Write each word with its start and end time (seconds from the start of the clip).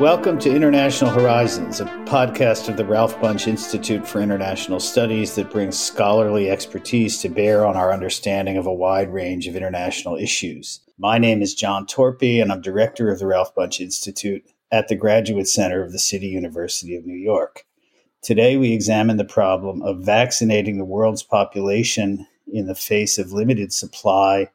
Welcome 0.00 0.40
to 0.40 0.52
International 0.52 1.12
Horizons, 1.12 1.80
a 1.80 1.84
podcast 1.84 2.68
of 2.68 2.76
the 2.76 2.84
Ralph 2.84 3.16
Bunche 3.20 3.46
Institute 3.46 4.04
for 4.04 4.20
International 4.20 4.80
Studies 4.80 5.36
that 5.36 5.52
brings 5.52 5.78
scholarly 5.78 6.50
expertise 6.50 7.18
to 7.18 7.28
bear 7.28 7.64
on 7.64 7.76
our 7.76 7.92
understanding 7.92 8.56
of 8.56 8.66
a 8.66 8.74
wide 8.74 9.12
range 9.12 9.46
of 9.46 9.54
international 9.54 10.16
issues. 10.16 10.80
My 10.98 11.16
name 11.16 11.42
is 11.42 11.54
John 11.54 11.86
Torpey, 11.86 12.42
and 12.42 12.50
I'm 12.50 12.60
director 12.60 13.08
of 13.08 13.20
the 13.20 13.26
Ralph 13.28 13.54
Bunche 13.54 13.78
Institute 13.78 14.44
at 14.72 14.88
the 14.88 14.96
Graduate 14.96 15.46
Center 15.46 15.84
of 15.84 15.92
the 15.92 16.00
City 16.00 16.26
University 16.26 16.96
of 16.96 17.06
New 17.06 17.14
York. 17.14 17.66
Today, 18.20 18.56
we 18.56 18.72
examine 18.72 19.16
the 19.16 19.24
problem 19.24 19.80
of 19.82 20.02
vaccinating 20.02 20.78
the 20.78 20.84
world's 20.84 21.22
population 21.22 22.26
in 22.52 22.66
the 22.66 22.74
face 22.74 23.16
of 23.16 23.30
limited 23.30 23.72
supply 23.72 24.48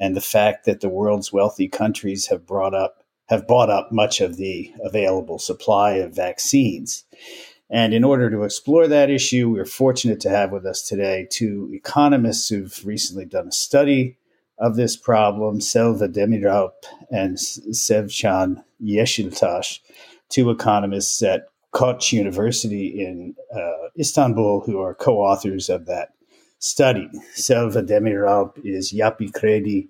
and 0.00 0.16
the 0.16 0.20
fact 0.20 0.64
that 0.64 0.80
the 0.80 0.88
world's 0.88 1.32
wealthy 1.32 1.68
countries 1.68 2.26
have 2.26 2.46
brought 2.46 2.74
up 2.74 3.04
have 3.28 3.46
bought 3.46 3.70
up 3.70 3.92
much 3.92 4.20
of 4.20 4.36
the 4.36 4.72
available 4.82 5.38
supply 5.38 5.92
of 5.92 6.12
vaccines. 6.12 7.04
And 7.70 7.94
in 7.94 8.02
order 8.02 8.28
to 8.28 8.42
explore 8.42 8.88
that 8.88 9.08
issue, 9.08 9.48
we're 9.48 9.64
fortunate 9.64 10.18
to 10.22 10.30
have 10.30 10.50
with 10.50 10.66
us 10.66 10.82
today 10.82 11.28
two 11.30 11.70
economists 11.72 12.48
who've 12.48 12.84
recently 12.84 13.26
done 13.26 13.46
a 13.46 13.52
study 13.52 14.16
of 14.58 14.74
this 14.74 14.96
problem, 14.96 15.60
Selva 15.60 16.08
Demiralp 16.08 16.72
and 17.12 17.36
Sevcan 17.36 18.64
Yeşiltaş, 18.82 19.78
two 20.28 20.50
economists 20.50 21.22
at 21.22 21.46
Koç 21.72 22.12
University 22.12 23.00
in 23.00 23.36
uh, 23.54 23.88
Istanbul 23.96 24.62
who 24.66 24.80
are 24.80 24.94
co-authors 24.94 25.70
of 25.70 25.86
that 25.86 26.10
study. 26.60 27.10
Selva 27.34 27.82
Demiralp 27.82 28.64
is 28.64 28.92
Yapi 28.92 29.32
Kredi 29.32 29.88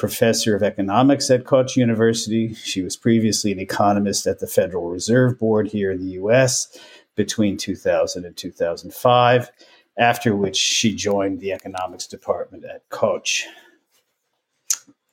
professor 0.00 0.56
of 0.56 0.62
economics 0.62 1.30
at 1.30 1.44
Koç 1.44 1.76
University. 1.76 2.54
She 2.54 2.80
was 2.80 2.96
previously 2.96 3.52
an 3.52 3.60
economist 3.60 4.26
at 4.26 4.38
the 4.38 4.46
Federal 4.46 4.88
Reserve 4.88 5.38
Board 5.38 5.68
here 5.68 5.90
in 5.90 6.00
the 6.00 6.12
US 6.12 6.74
between 7.16 7.58
2000 7.58 8.24
and 8.24 8.34
2005, 8.34 9.50
after 9.98 10.34
which 10.34 10.56
she 10.56 10.94
joined 10.94 11.40
the 11.40 11.52
economics 11.52 12.06
department 12.06 12.64
at 12.64 12.88
Koç. 12.88 13.42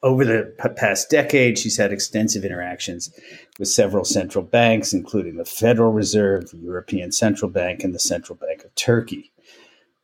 Over 0.02 0.23
the 0.23 0.73
past 0.78 1.09
decade, 1.09 1.59
she's 1.59 1.75
had 1.75 1.91
extensive 1.91 2.45
interactions 2.45 3.11
with 3.59 3.67
several 3.67 4.05
central 4.05 4.45
banks, 4.45 4.94
including 4.94 5.35
the 5.35 5.44
Federal 5.44 5.91
Reserve, 5.91 6.52
the 6.52 6.58
European 6.58 7.11
Central 7.11 7.52
Bank, 7.52 7.83
and 7.83 7.94
the 7.94 8.00
Central 8.00 8.38
Bank 8.38 8.63
of 8.63 8.73
Turkey. 8.75 9.33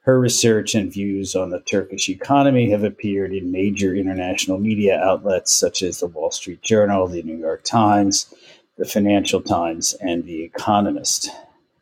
Her 0.04 0.20
research 0.20 0.76
and 0.76 0.92
views 0.92 1.34
on 1.34 1.50
the 1.50 1.62
Turkish 1.62 2.10
economy 2.10 2.70
have 2.72 2.84
appeared 2.84 3.34
in 3.34 3.54
major 3.54 3.96
international 3.96 4.60
media 4.60 5.00
outlets 5.00 5.54
such 5.54 5.82
as 5.82 6.00
the 6.00 6.08
Wall 6.08 6.30
Street 6.30 6.62
Journal, 6.62 7.08
the 7.08 7.24
New 7.24 7.38
York 7.38 7.64
Times, 7.64 8.34
the 8.78 8.84
Financial 8.84 9.42
Times, 9.42 9.96
and 10.02 10.26
The 10.26 10.44
Economist. 10.44 11.30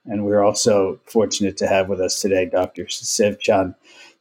And 0.06 0.24
we're 0.24 0.44
also 0.44 1.00
fortunate 1.08 1.58
to 1.58 1.68
have 1.68 1.90
with 1.90 2.00
us 2.00 2.22
today 2.22 2.46
Dr. 2.46 2.86
Sevcan 2.86 3.74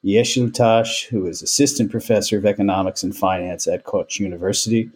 Yeşiltaş, 0.03 1.09
who 1.11 1.27
is 1.27 1.43
assistant 1.43 1.91
professor 1.91 2.39
of 2.39 2.47
economics 2.47 3.03
and 3.03 3.15
finance 3.15 3.67
at 3.67 3.85
Koç 3.85 4.19
University. 4.19 4.89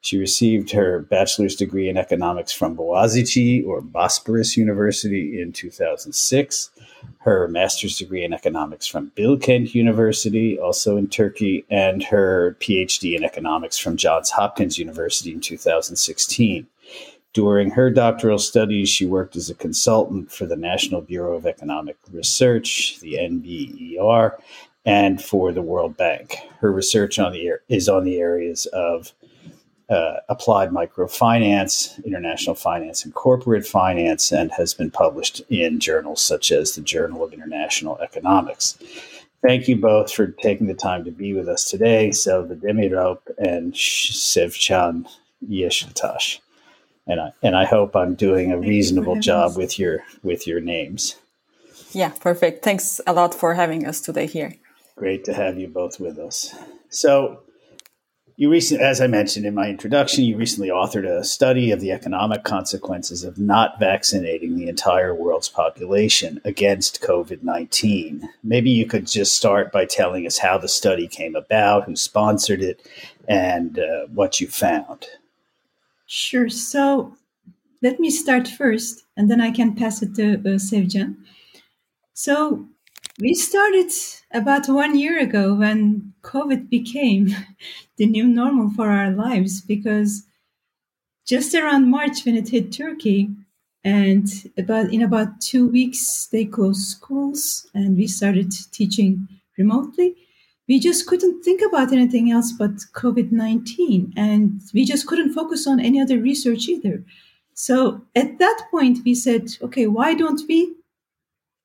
She 0.00 0.18
received 0.18 0.70
her 0.72 1.00
bachelor's 1.00 1.56
degree 1.56 1.88
in 1.88 1.96
economics 1.96 2.52
from 2.52 2.76
Boğaziçi 2.76 3.66
or 3.66 3.82
Bosporus 3.82 4.56
University 4.56 5.40
in 5.40 5.52
2006 5.52 6.70
her 7.18 7.48
master's 7.48 7.98
degree 7.98 8.24
in 8.24 8.32
economics 8.32 8.86
from 8.86 9.12
Bilkent 9.16 9.74
University, 9.74 10.58
also 10.58 10.96
in 10.96 11.08
Turkey, 11.08 11.64
and 11.70 12.02
her 12.04 12.56
PhD 12.60 13.16
in 13.16 13.24
economics 13.24 13.78
from 13.78 13.96
Johns 13.96 14.30
Hopkins 14.30 14.78
University 14.78 15.32
in 15.32 15.40
2016. 15.40 16.66
During 17.34 17.70
her 17.70 17.90
doctoral 17.90 18.38
studies, 18.38 18.88
she 18.88 19.04
worked 19.04 19.36
as 19.36 19.50
a 19.50 19.54
consultant 19.54 20.32
for 20.32 20.46
the 20.46 20.56
National 20.56 21.02
Bureau 21.02 21.36
of 21.36 21.46
Economic 21.46 21.96
Research, 22.10 22.98
the 23.00 23.14
NBER, 23.14 24.32
and 24.86 25.22
for 25.22 25.52
the 25.52 25.62
World 25.62 25.96
Bank. 25.96 26.36
Her 26.60 26.72
research 26.72 27.18
on 27.18 27.32
the 27.32 27.56
is 27.68 27.88
on 27.88 28.04
the 28.04 28.18
areas 28.18 28.66
of 28.66 29.12
uh, 29.88 30.16
applied 30.28 30.70
microfinance, 30.70 32.02
international 32.04 32.54
finance, 32.54 33.04
and 33.04 33.14
corporate 33.14 33.66
finance, 33.66 34.30
and 34.32 34.52
has 34.52 34.74
been 34.74 34.90
published 34.90 35.40
in 35.48 35.80
journals 35.80 36.22
such 36.22 36.52
as 36.52 36.74
the 36.74 36.82
Journal 36.82 37.24
of 37.24 37.32
International 37.32 37.98
Economics. 37.98 38.78
Thank 39.40 39.68
you 39.68 39.76
both 39.76 40.12
for 40.12 40.26
taking 40.26 40.66
the 40.66 40.74
time 40.74 41.04
to 41.04 41.10
be 41.10 41.32
with 41.32 41.48
us 41.48 41.64
today, 41.64 42.10
Selva 42.10 42.56
Demiralp 42.56 43.20
and 43.38 43.72
Sevcan 43.72 45.06
Yeşiltaş. 45.48 46.40
And 47.06 47.20
I, 47.20 47.32
and 47.42 47.56
I 47.56 47.64
hope 47.64 47.96
I'm 47.96 48.14
doing 48.14 48.52
a 48.52 48.58
reasonable 48.58 49.18
job 49.20 49.56
with 49.56 49.78
your 49.78 50.04
with 50.22 50.46
your 50.46 50.60
names. 50.60 51.16
Yeah, 51.92 52.10
perfect. 52.20 52.62
Thanks 52.62 53.00
a 53.06 53.12
lot 53.12 53.34
for 53.34 53.54
having 53.54 53.86
us 53.86 54.00
today 54.00 54.26
here. 54.26 54.52
Great 54.96 55.24
to 55.24 55.32
have 55.32 55.58
you 55.58 55.68
both 55.68 56.00
with 56.00 56.18
us. 56.18 56.54
So, 56.90 57.40
you 58.38 58.48
recently, 58.48 58.84
as 58.84 59.00
I 59.00 59.08
mentioned 59.08 59.46
in 59.46 59.54
my 59.54 59.68
introduction, 59.68 60.22
you 60.22 60.36
recently 60.36 60.68
authored 60.68 61.04
a 61.04 61.24
study 61.24 61.72
of 61.72 61.80
the 61.80 61.90
economic 61.90 62.44
consequences 62.44 63.24
of 63.24 63.36
not 63.36 63.80
vaccinating 63.80 64.54
the 64.54 64.68
entire 64.68 65.12
world's 65.12 65.48
population 65.48 66.40
against 66.44 67.02
COVID 67.02 67.42
19. 67.42 68.28
Maybe 68.44 68.70
you 68.70 68.86
could 68.86 69.08
just 69.08 69.34
start 69.34 69.72
by 69.72 69.86
telling 69.86 70.24
us 70.24 70.38
how 70.38 70.56
the 70.56 70.68
study 70.68 71.08
came 71.08 71.34
about, 71.34 71.86
who 71.86 71.96
sponsored 71.96 72.62
it, 72.62 72.88
and 73.26 73.80
uh, 73.80 74.06
what 74.14 74.40
you 74.40 74.46
found. 74.46 75.06
Sure. 76.06 76.48
So 76.48 77.16
let 77.82 77.98
me 77.98 78.08
start 78.08 78.46
first, 78.46 79.02
and 79.16 79.28
then 79.28 79.40
I 79.40 79.50
can 79.50 79.74
pass 79.74 80.00
it 80.00 80.14
to 80.14 80.34
uh, 80.34 80.58
Sevcan. 80.60 81.16
So 82.14 82.68
we 83.20 83.34
started 83.34 83.90
about 84.32 84.68
one 84.68 84.96
year 84.96 85.18
ago 85.18 85.54
when 85.54 86.12
COVID 86.22 86.70
became 86.70 87.34
the 87.96 88.06
new 88.06 88.26
normal 88.28 88.70
for 88.70 88.88
our 88.90 89.10
lives 89.10 89.60
because 89.60 90.24
just 91.26 91.54
around 91.54 91.90
March 91.90 92.24
when 92.24 92.36
it 92.36 92.48
hit 92.48 92.72
Turkey, 92.72 93.30
and 93.84 94.50
about 94.56 94.92
in 94.92 95.02
about 95.02 95.40
two 95.40 95.68
weeks 95.68 96.28
they 96.32 96.44
closed 96.44 96.88
schools 96.88 97.66
and 97.74 97.96
we 97.96 98.06
started 98.06 98.52
teaching 98.72 99.28
remotely. 99.56 100.14
We 100.68 100.78
just 100.78 101.06
couldn't 101.06 101.42
think 101.42 101.62
about 101.62 101.92
anything 101.92 102.30
else 102.30 102.52
but 102.52 102.76
COVID 102.94 103.32
19, 103.32 104.12
and 104.16 104.60
we 104.74 104.84
just 104.84 105.06
couldn't 105.06 105.32
focus 105.32 105.66
on 105.66 105.80
any 105.80 106.00
other 106.00 106.18
research 106.18 106.68
either. 106.68 107.02
So 107.54 108.02
at 108.14 108.38
that 108.38 108.68
point, 108.70 109.00
we 109.04 109.14
said, 109.14 109.48
okay, 109.62 109.86
why 109.86 110.14
don't 110.14 110.42
we 110.48 110.74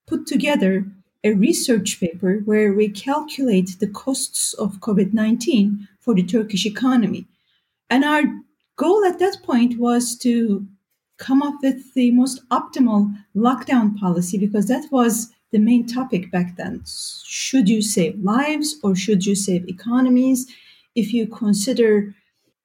put 0.07 0.25
together 0.25 0.85
a 1.23 1.33
research 1.33 1.99
paper 1.99 2.41
where 2.45 2.73
we 2.73 2.89
calculate 2.89 3.77
the 3.79 3.87
costs 3.87 4.53
of 4.53 4.79
COVID 4.79 5.13
19 5.13 5.87
for 5.99 6.13
the 6.13 6.23
Turkish 6.23 6.65
economy. 6.65 7.25
And 7.89 8.03
our 8.03 8.23
goal 8.75 9.05
at 9.05 9.19
that 9.19 9.37
point 9.43 9.79
was 9.79 10.17
to 10.19 10.67
come 11.17 11.41
up 11.41 11.55
with 11.61 11.93
the 11.93 12.11
most 12.11 12.47
optimal 12.49 13.15
lockdown 13.35 13.97
policy 13.97 14.37
because 14.37 14.67
that 14.67 14.91
was 14.91 15.31
the 15.51 15.59
main 15.59 15.85
topic 15.85 16.31
back 16.31 16.57
then. 16.57 16.83
Should 17.25 17.69
you 17.69 17.81
save 17.81 18.19
lives 18.19 18.75
or 18.83 18.95
should 18.95 19.25
you 19.25 19.35
save 19.35 19.67
economies? 19.69 20.47
If 20.95 21.13
you 21.13 21.27
consider 21.27 22.13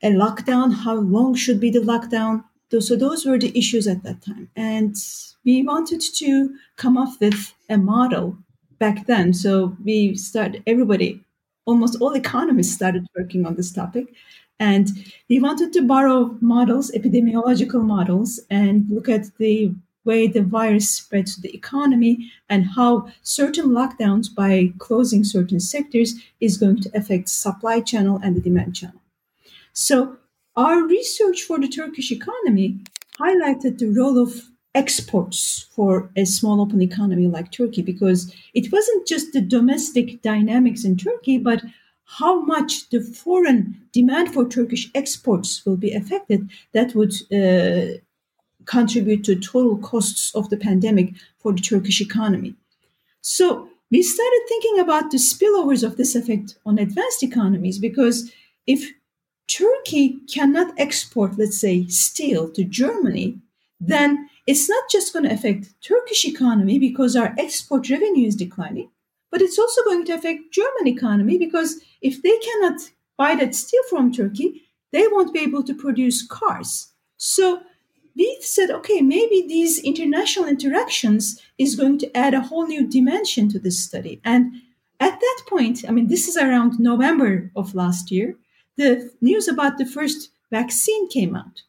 a 0.03 0.11
lockdown, 0.11 0.75
how 0.75 0.95
long 0.95 1.35
should 1.35 1.61
be 1.61 1.71
the 1.71 1.81
lockdown? 1.81 2.45
So 2.81 2.97
those 2.97 3.25
were 3.25 3.39
the 3.39 3.57
issues 3.57 3.87
at 3.87 4.03
that 4.03 4.23
time. 4.23 4.51
And 4.57 4.97
we 5.45 5.63
wanted 5.63 6.03
to 6.17 6.55
come 6.77 6.97
up 6.99 7.21
with 7.21 7.55
a 7.69 7.79
model 7.79 8.39
back 8.79 9.07
then. 9.07 9.33
So 9.33 9.77
we 9.85 10.17
started, 10.17 10.63
everybody, 10.67 11.21
almost 11.67 12.01
all 12.01 12.15
economists 12.15 12.75
started 12.75 13.07
working 13.17 13.45
on 13.47 13.55
this 13.55 13.73
topic. 13.73 14.15
And 14.61 14.89
we 15.29 15.39
wanted 15.41 15.73
to 15.75 15.83
borrow 15.83 16.37
models, 16.41 16.91
epidemiological 16.91 17.83
models, 17.83 18.41
and 18.51 18.89
look 18.91 19.09
at 19.09 19.37
the 19.39 19.73
way 20.05 20.27
the 20.27 20.43
virus 20.43 20.91
spreads 20.91 21.35
to 21.35 21.41
the 21.43 21.55
economy 21.55 22.33
and 22.49 22.65
how 22.65 23.09
certain 23.23 23.67
lockdowns 23.67 24.35
by 24.35 24.73
closing 24.79 25.23
certain 25.23 25.61
sectors 25.61 26.15
is 26.41 26.57
going 26.57 26.81
to 26.81 26.91
affect 26.95 27.29
supply 27.29 27.81
channel 27.81 28.19
and 28.23 28.35
the 28.35 28.41
demand 28.41 28.75
channel. 28.75 29.01
So 29.75 30.17
our 30.57 30.83
research 30.83 31.43
for 31.43 31.61
the 31.61 31.69
Turkish 31.69 32.11
economy 32.11 32.81
highlighted 33.21 33.79
the 33.79 33.91
role 33.91 34.19
of 34.19 34.49
exports 34.79 35.67
for 35.75 36.09
a 36.17 36.25
small 36.25 36.61
open 36.61 36.81
economy 36.81 37.27
like 37.27 37.51
Turkey 37.51 37.83
because 37.83 38.33
it 38.55 38.71
wasn't 38.73 39.09
just 39.09 39.33
the 39.33 39.41
domestic 39.41 40.23
dynamics 40.23 40.85
in 40.85 40.97
Turkey, 40.97 41.37
but 41.37 41.61
how 42.05 42.41
much 42.43 42.89
the 42.91 43.01
foreign 43.01 43.61
demand 43.93 44.33
for 44.33 44.49
Turkish 44.49 44.89
exports 44.95 45.51
will 45.67 45.77
be 45.77 45.93
affected 45.93 46.49
that 46.73 46.95
would 46.95 47.13
uh, 47.41 47.99
contribute 48.65 49.25
to 49.25 49.35
total 49.35 49.77
costs 49.79 50.35
of 50.35 50.49
the 50.49 50.57
pandemic 50.57 51.09
for 51.39 51.53
the 51.53 51.61
Turkish 51.61 52.01
economy. 52.01 52.55
So 53.21 53.69
we 53.91 54.03
started 54.03 54.43
thinking 54.49 54.79
about 54.79 55.11
the 55.11 55.19
spillovers 55.19 55.83
of 55.83 55.97
this 55.97 56.15
effect 56.15 56.57
on 56.65 56.79
advanced 56.79 57.23
economies 57.23 57.79
because 57.79 58.31
if 58.67 58.81
Turkey 59.49 60.19
cannot 60.33 60.79
export, 60.79 61.39
let's 61.39 61.59
say, 61.59 61.87
steel 61.87 62.51
to 62.51 62.65
Germany, 62.65 63.39
then 63.81 64.29
it's 64.49 64.67
not 64.67 64.89
just 64.91 65.13
going 65.13 65.27
to 65.27 65.35
affect 65.35 65.75
Turkish 65.83 66.25
economy 66.25 66.79
because 66.79 67.15
our 67.15 67.35
export 67.39 67.91
revenue 67.91 68.27
is 68.27 68.35
declining, 68.35 68.91
but 69.31 69.43
it's 69.43 69.59
also 69.59 69.85
going 69.85 70.07
to 70.07 70.15
affect 70.15 70.53
German 70.53 70.87
economy 70.87 71.37
because 71.37 71.79
if 72.01 72.23
they 72.23 72.39
cannot 72.39 72.81
buy 73.19 73.35
that 73.35 73.55
steel 73.55 73.83
from 73.91 74.11
Turkey, 74.11 74.63
they 74.91 75.07
won't 75.07 75.35
be 75.35 75.41
able 75.41 75.63
to 75.65 75.75
produce 75.75 76.27
cars. 76.27 76.95
So 77.19 77.61
we 78.17 78.39
said, 78.41 78.71
okay, 78.71 79.03
maybe 79.03 79.45
these 79.47 79.81
international 79.81 80.47
interactions 80.49 81.43
is 81.59 81.77
going 81.77 81.99
to 81.99 82.17
add 82.17 82.33
a 82.33 82.41
whole 82.41 82.67
new 82.67 82.89
dimension 82.89 83.51
to 83.51 83.59
this 83.59 83.79
study. 83.79 84.19
And 84.25 84.55
at 84.99 85.21
that 85.21 85.43
point, 85.47 85.85
I 85.87 85.93
mean, 85.93 86.09
this 86.09 86.27
is 86.27 86.39
around 86.39 86.81
November 86.81 87.51
of 87.55 87.75
last 87.75 88.11
year, 88.11 88.35
the 88.79 89.11
news 89.21 89.47
about 89.47 89.77
the 89.77 89.85
first 89.85 90.31
vaccine 90.51 91.07
came 91.11 91.37
out. 91.37 91.65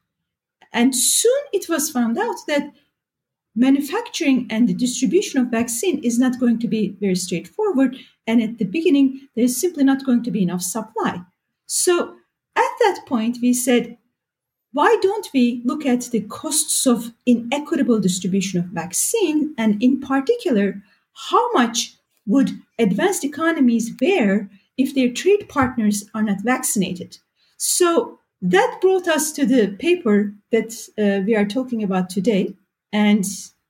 And 0.72 0.96
soon 0.96 1.42
it 1.54 1.68
was 1.68 1.90
found 1.90 2.18
out 2.18 2.38
that 2.48 2.72
manufacturing 3.56 4.48
and 4.50 4.68
the 4.68 4.74
distribution 4.74 5.40
of 5.42 5.48
vaccine 5.48 6.04
is 6.04 6.20
not 6.20 6.40
going 6.40 6.60
to 6.60 6.68
be 6.68 6.96
very 7.00 7.16
straightforward. 7.16 7.98
And 8.28 8.42
at 8.42 8.58
the 8.58 8.66
beginning, 8.66 9.28
there's 9.36 9.58
simply 9.58 9.84
not 9.84 10.06
going 10.06 10.24
to 10.24 10.32
be 10.32 10.44
enough 10.44 10.62
supply. 10.62 11.22
So 11.66 12.16
at 12.56 12.72
that 12.80 13.02
point, 13.06 13.40
we 13.42 13.54
said, 13.54 13.98
why 14.72 14.98
don't 15.02 15.30
we 15.34 15.62
look 15.66 15.86
at 15.86 16.02
the 16.12 16.22
costs 16.22 16.86
of 16.86 17.12
inequitable 17.26 18.00
distribution 18.00 18.60
of 18.60 18.66
vaccine 18.68 19.56
and 19.58 19.82
in 19.82 20.00
particular 20.00 20.82
how 21.14 21.52
much 21.54 21.96
would 22.28 22.52
advanced 22.78 23.26
economies 23.26 23.90
bear 23.90 24.50
if 24.78 24.94
their 24.94 25.12
trade 25.12 25.50
partners 25.50 26.06
are 26.14 26.22
not 26.22 26.42
vaccinated. 26.42 27.18
So 27.58 28.19
that 28.42 28.78
brought 28.82 29.08
us 29.08 29.32
to 29.34 29.46
the 29.46 29.76
paper 29.80 30.34
that 30.52 30.74
uh, 30.98 31.24
we 31.26 31.36
are 31.36 31.46
talking 31.46 31.84
about 31.84 32.10
today. 32.10 32.56
And 32.94 33.26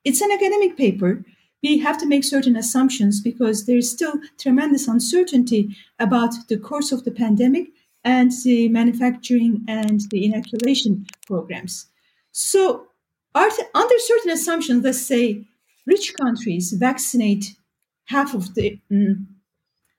it's 0.06 0.22
an 0.22 0.32
academic 0.32 0.78
paper. 0.78 1.24
We 1.64 1.80
have 1.80 1.98
to 2.00 2.06
make 2.06 2.24
certain 2.24 2.56
assumptions 2.56 3.20
because 3.22 3.66
there 3.66 3.78
is 3.78 3.92
still 3.92 4.14
tremendous 4.38 4.88
uncertainty 4.88 5.76
about 5.98 6.34
the 6.48 6.58
course 6.58 6.92
of 6.92 7.04
the 7.04 7.12
pandemic 7.12 7.68
and 8.04 8.32
the 8.44 8.70
manufacturing 8.70 9.66
and 9.68 10.02
the 10.10 10.26
inoculation 10.26 11.06
programs. 11.28 11.88
So, 12.32 12.88
under 13.36 14.00
certain 14.00 14.32
assumptions, 14.32 14.84
let's 14.84 15.02
say 15.02 15.46
rich 15.86 16.14
countries 16.16 16.72
vaccinate 16.72 17.56
half 18.06 18.34
of 18.34 18.56
the 18.56 18.80
um, 18.92 19.28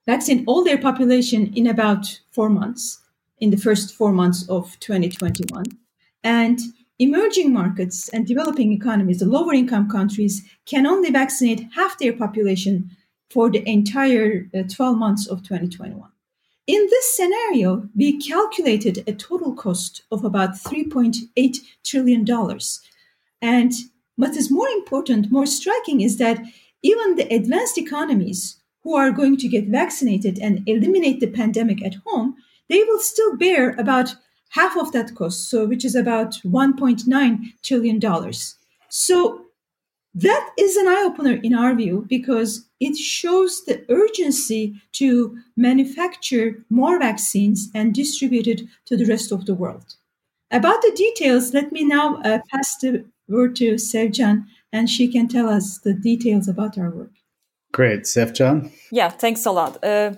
vaccine 0.06 0.44
all 0.46 0.64
their 0.64 0.78
population 0.78 1.52
in 1.54 1.66
about 1.66 2.20
four 2.30 2.48
months, 2.48 3.00
in 3.40 3.50
the 3.50 3.56
first 3.56 3.94
four 3.94 4.12
months 4.12 4.48
of 4.48 4.78
2021. 4.80 5.64
And 6.22 6.58
emerging 6.98 7.52
markets 7.52 8.08
and 8.10 8.26
developing 8.26 8.72
economies, 8.72 9.20
the 9.20 9.26
lower 9.26 9.54
income 9.54 9.88
countries, 9.88 10.42
can 10.66 10.86
only 10.86 11.10
vaccinate 11.10 11.66
half 11.74 11.98
their 11.98 12.12
population 12.12 12.90
for 13.30 13.50
the 13.50 13.66
entire 13.68 14.48
uh, 14.54 14.62
12 14.68 14.98
months 14.98 15.26
of 15.26 15.42
2021. 15.42 16.08
In 16.66 16.86
this 16.90 17.16
scenario, 17.16 17.88
we 17.96 18.20
calculated 18.20 19.02
a 19.06 19.12
total 19.12 19.54
cost 19.54 20.02
of 20.12 20.24
about 20.24 20.50
$3.8 20.50 21.56
trillion. 21.84 22.26
And 23.40 23.72
what 24.16 24.36
is 24.36 24.50
more 24.50 24.68
important, 24.68 25.32
more 25.32 25.46
striking, 25.46 26.00
is 26.00 26.18
that 26.18 26.38
even 26.82 27.16
the 27.16 27.32
advanced 27.34 27.78
economies 27.78 28.60
who 28.82 28.94
are 28.94 29.10
going 29.10 29.36
to 29.38 29.48
get 29.48 29.66
vaccinated 29.66 30.38
and 30.38 30.62
eliminate 30.66 31.20
the 31.20 31.26
pandemic 31.26 31.84
at 31.84 31.96
home, 32.06 32.36
they 32.70 32.82
will 32.84 33.00
still 33.00 33.36
bear 33.36 33.72
about 33.72 34.14
half 34.50 34.76
of 34.76 34.92
that 34.92 35.14
cost, 35.14 35.50
so 35.50 35.66
which 35.66 35.84
is 35.84 35.94
about 35.94 36.34
1.9 36.44 37.40
trillion 37.62 37.98
dollars. 37.98 38.56
So 38.88 39.46
that 40.14 40.50
is 40.58 40.76
an 40.76 40.88
eye 40.88 41.04
opener 41.06 41.34
in 41.42 41.54
our 41.54 41.74
view 41.74 42.06
because 42.08 42.66
it 42.80 42.96
shows 42.96 43.64
the 43.64 43.84
urgency 43.88 44.80
to 44.92 45.36
manufacture 45.56 46.64
more 46.70 46.98
vaccines 46.98 47.68
and 47.74 47.94
distribute 47.94 48.46
it 48.46 48.62
to 48.86 48.96
the 48.96 49.06
rest 49.06 49.30
of 49.30 49.46
the 49.46 49.54
world. 49.54 49.96
About 50.50 50.82
the 50.82 50.92
details, 50.96 51.54
let 51.54 51.70
me 51.70 51.84
now 51.84 52.16
uh, 52.22 52.40
pass 52.50 52.76
the 52.78 53.04
word 53.28 53.54
to 53.56 53.74
Sevcan, 53.74 54.46
and 54.72 54.90
she 54.90 55.06
can 55.06 55.28
tell 55.28 55.48
us 55.48 55.78
the 55.78 55.94
details 55.94 56.48
about 56.48 56.76
our 56.76 56.90
work. 56.90 57.12
Great. 57.72 58.02
Sevcan. 58.02 58.72
Yeah, 58.90 59.10
thanks 59.10 59.46
a 59.46 59.52
lot. 59.52 59.82
Uh, 59.84 60.14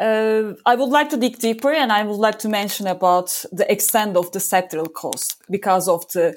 uh, 0.00 0.54
I 0.64 0.74
would 0.74 0.88
like 0.88 1.10
to 1.10 1.16
dig 1.16 1.38
deeper 1.38 1.70
and 1.70 1.92
I 1.92 2.02
would 2.02 2.16
like 2.16 2.38
to 2.40 2.48
mention 2.48 2.86
about 2.86 3.44
the 3.52 3.70
extent 3.70 4.16
of 4.16 4.32
the 4.32 4.38
sectoral 4.38 4.92
cost 4.92 5.36
because 5.50 5.88
of 5.88 6.10
the 6.12 6.36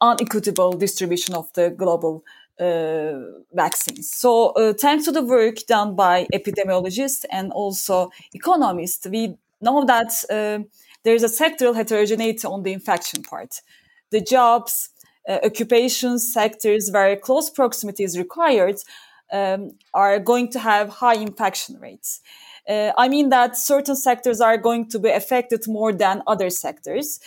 unequitable 0.00 0.72
distribution 0.72 1.34
of 1.34 1.52
the 1.54 1.70
global 1.70 2.22
uh, 2.60 3.14
vaccines. 3.52 4.12
So, 4.12 4.50
uh, 4.50 4.74
thanks 4.74 5.04
to 5.06 5.12
the 5.12 5.22
work 5.22 5.56
done 5.66 5.96
by 5.96 6.26
epidemiologists 6.34 7.24
and 7.30 7.50
also 7.52 8.10
economists, 8.34 9.06
we 9.06 9.36
know 9.60 9.84
that 9.86 10.12
uh, 10.28 10.64
there 11.02 11.14
is 11.14 11.22
a 11.22 11.28
sectoral 11.28 11.74
heterogeneity 11.74 12.46
on 12.46 12.62
the 12.62 12.72
infection 12.72 13.22
part. 13.22 13.62
The 14.10 14.20
jobs, 14.20 14.90
uh, 15.28 15.38
occupations, 15.44 16.32
sectors 16.32 16.90
where 16.92 17.16
close 17.16 17.48
proximity 17.48 18.04
is 18.04 18.18
required 18.18 18.76
um, 19.32 19.72
are 19.94 20.18
going 20.18 20.50
to 20.52 20.58
have 20.58 20.88
high 20.88 21.16
infection 21.16 21.78
rates. 21.80 22.20
Uh, 22.68 22.92
I 22.98 23.08
mean 23.08 23.30
that 23.30 23.56
certain 23.56 23.96
sectors 23.96 24.40
are 24.40 24.58
going 24.58 24.88
to 24.90 24.98
be 24.98 25.10
affected 25.10 25.66
more 25.66 25.92
than 25.92 26.22
other 26.26 26.50
sectors. 26.50 27.18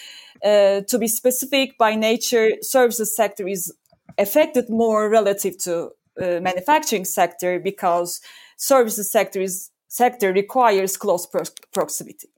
Uh, 0.44 0.82
to 0.82 1.00
be 1.00 1.08
specific, 1.08 1.78
by 1.78 1.96
nature, 1.96 2.52
services 2.62 3.16
sector 3.16 3.48
is 3.48 3.74
affected 4.18 4.70
more 4.70 5.10
relative 5.10 5.58
to 5.60 5.92
uh, 6.22 6.40
manufacturing 6.42 7.06
sector 7.06 7.60
because 7.60 8.22
services 8.58 9.12
sector 9.12 9.42
is 9.42 9.72
sector 9.88 10.32
requires 10.32 10.96
close 10.98 11.26
pro- 11.26 11.44
proximity. 11.74 12.30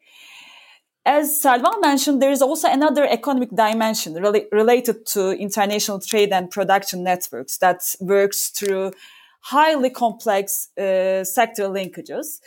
As 1.05 1.41
Selva 1.41 1.71
mentioned, 1.81 2.21
there 2.21 2.31
is 2.31 2.41
also 2.41 2.69
another 2.69 3.05
economic 3.05 3.49
dimension 3.49 4.13
re- 4.13 4.47
related 4.51 5.05
to 5.07 5.31
international 5.31 5.99
trade 5.99 6.31
and 6.31 6.49
production 6.49 7.03
networks 7.03 7.57
that 7.57 7.81
works 7.99 8.49
through 8.49 8.93
highly 9.41 9.89
complex 9.89 10.69
uh, 10.77 11.25
sector 11.25 11.63
linkages. 11.63 12.39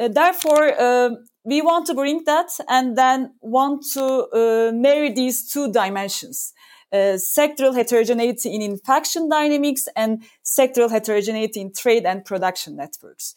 Uh, 0.00 0.08
therefore, 0.08 0.72
uh, 0.80 1.10
we 1.44 1.60
want 1.60 1.86
to 1.86 1.94
bring 1.94 2.24
that 2.24 2.48
and 2.68 2.96
then 2.96 3.34
want 3.40 3.84
to 3.92 4.04
uh, 4.04 4.72
marry 4.72 5.12
these 5.12 5.52
two 5.52 5.70
dimensions. 5.70 6.52
Uh, 6.92 7.16
sectoral 7.16 7.74
heterogeneity 7.74 8.52
in 8.52 8.62
infection 8.62 9.28
dynamics 9.28 9.86
and 9.94 10.24
sectoral 10.44 10.90
heterogeneity 10.90 11.60
in 11.60 11.72
trade 11.72 12.04
and 12.04 12.24
production 12.24 12.74
networks. 12.76 13.34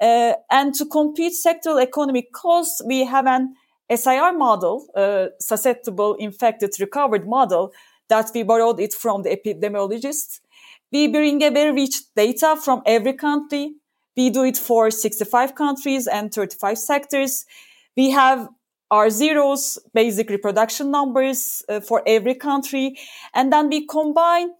Uh, 0.00 0.32
and 0.50 0.74
to 0.74 0.86
compute 0.86 1.32
sectoral 1.34 1.82
economic 1.82 2.32
costs, 2.32 2.80
we 2.86 3.04
have 3.04 3.26
an 3.26 3.54
SIR 3.94 4.32
model, 4.32 4.86
uh, 4.94 5.26
susceptible, 5.40 6.14
infected, 6.14 6.70
recovered 6.80 7.26
model 7.26 7.72
that 8.08 8.30
we 8.34 8.42
borrowed 8.42 8.80
it 8.80 8.94
from 8.94 9.22
the 9.22 9.30
epidemiologists 9.30 10.40
we 10.90 11.08
bring 11.08 11.42
a 11.42 11.50
very 11.50 11.72
rich 11.72 12.14
data 12.14 12.56
from 12.62 12.82
every 12.86 13.12
country. 13.12 13.74
We 14.18 14.30
do 14.30 14.42
it 14.42 14.56
for 14.56 14.90
65 14.90 15.54
countries 15.54 16.08
and 16.08 16.34
35 16.34 16.76
sectors. 16.76 17.46
We 17.96 18.10
have 18.10 18.48
R 18.90 19.10
zeros, 19.10 19.78
basic 19.94 20.28
reproduction 20.28 20.90
numbers 20.90 21.62
uh, 21.68 21.78
for 21.78 22.02
every 22.04 22.34
country. 22.34 22.98
And 23.32 23.52
then 23.52 23.68
we 23.68 23.86
combine 23.86 24.50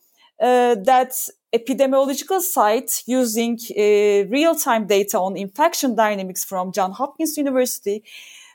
uh, 0.41 0.77
that 0.85 1.13
epidemiological 1.53 2.41
site 2.41 3.03
using 3.07 3.59
uh, 3.71 4.29
real-time 4.31 4.87
data 4.87 5.19
on 5.19 5.37
infection 5.37 5.97
dynamics 5.97 6.45
from 6.45 6.71
Johns 6.71 6.97
Hopkins 6.97 7.37
University 7.37 8.05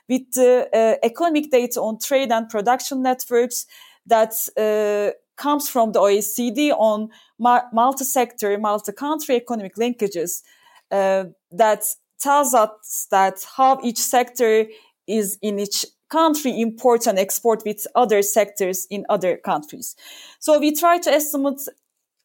with 0.08 0.32
the 0.32 0.68
uh, 0.72 1.06
economic 1.06 1.50
data 1.50 1.82
on 1.82 1.98
trade 1.98 2.32
and 2.32 2.48
production 2.48 3.02
networks 3.02 3.66
that 4.06 4.32
uh, 4.56 5.12
comes 5.36 5.68
from 5.68 5.92
the 5.92 6.00
OECD 6.00 6.70
on 6.70 7.10
multi-sector, 7.38 8.56
multi-country 8.56 9.36
economic 9.36 9.74
linkages 9.74 10.40
uh, 10.40 10.63
Uh, 10.94 11.24
that 11.50 11.82
tells 12.20 12.54
us 12.54 13.08
that 13.10 13.44
how 13.56 13.80
each 13.82 13.98
sector 13.98 14.66
is 15.08 15.36
in 15.42 15.58
each 15.58 15.84
country 16.08 16.60
import 16.60 17.08
and 17.08 17.18
export 17.18 17.64
with 17.66 17.84
other 17.96 18.22
sectors 18.22 18.86
in 18.90 19.04
other 19.08 19.36
countries. 19.36 19.96
So 20.38 20.60
we 20.60 20.70
try 20.72 20.98
to 20.98 21.10
estimate, 21.10 21.60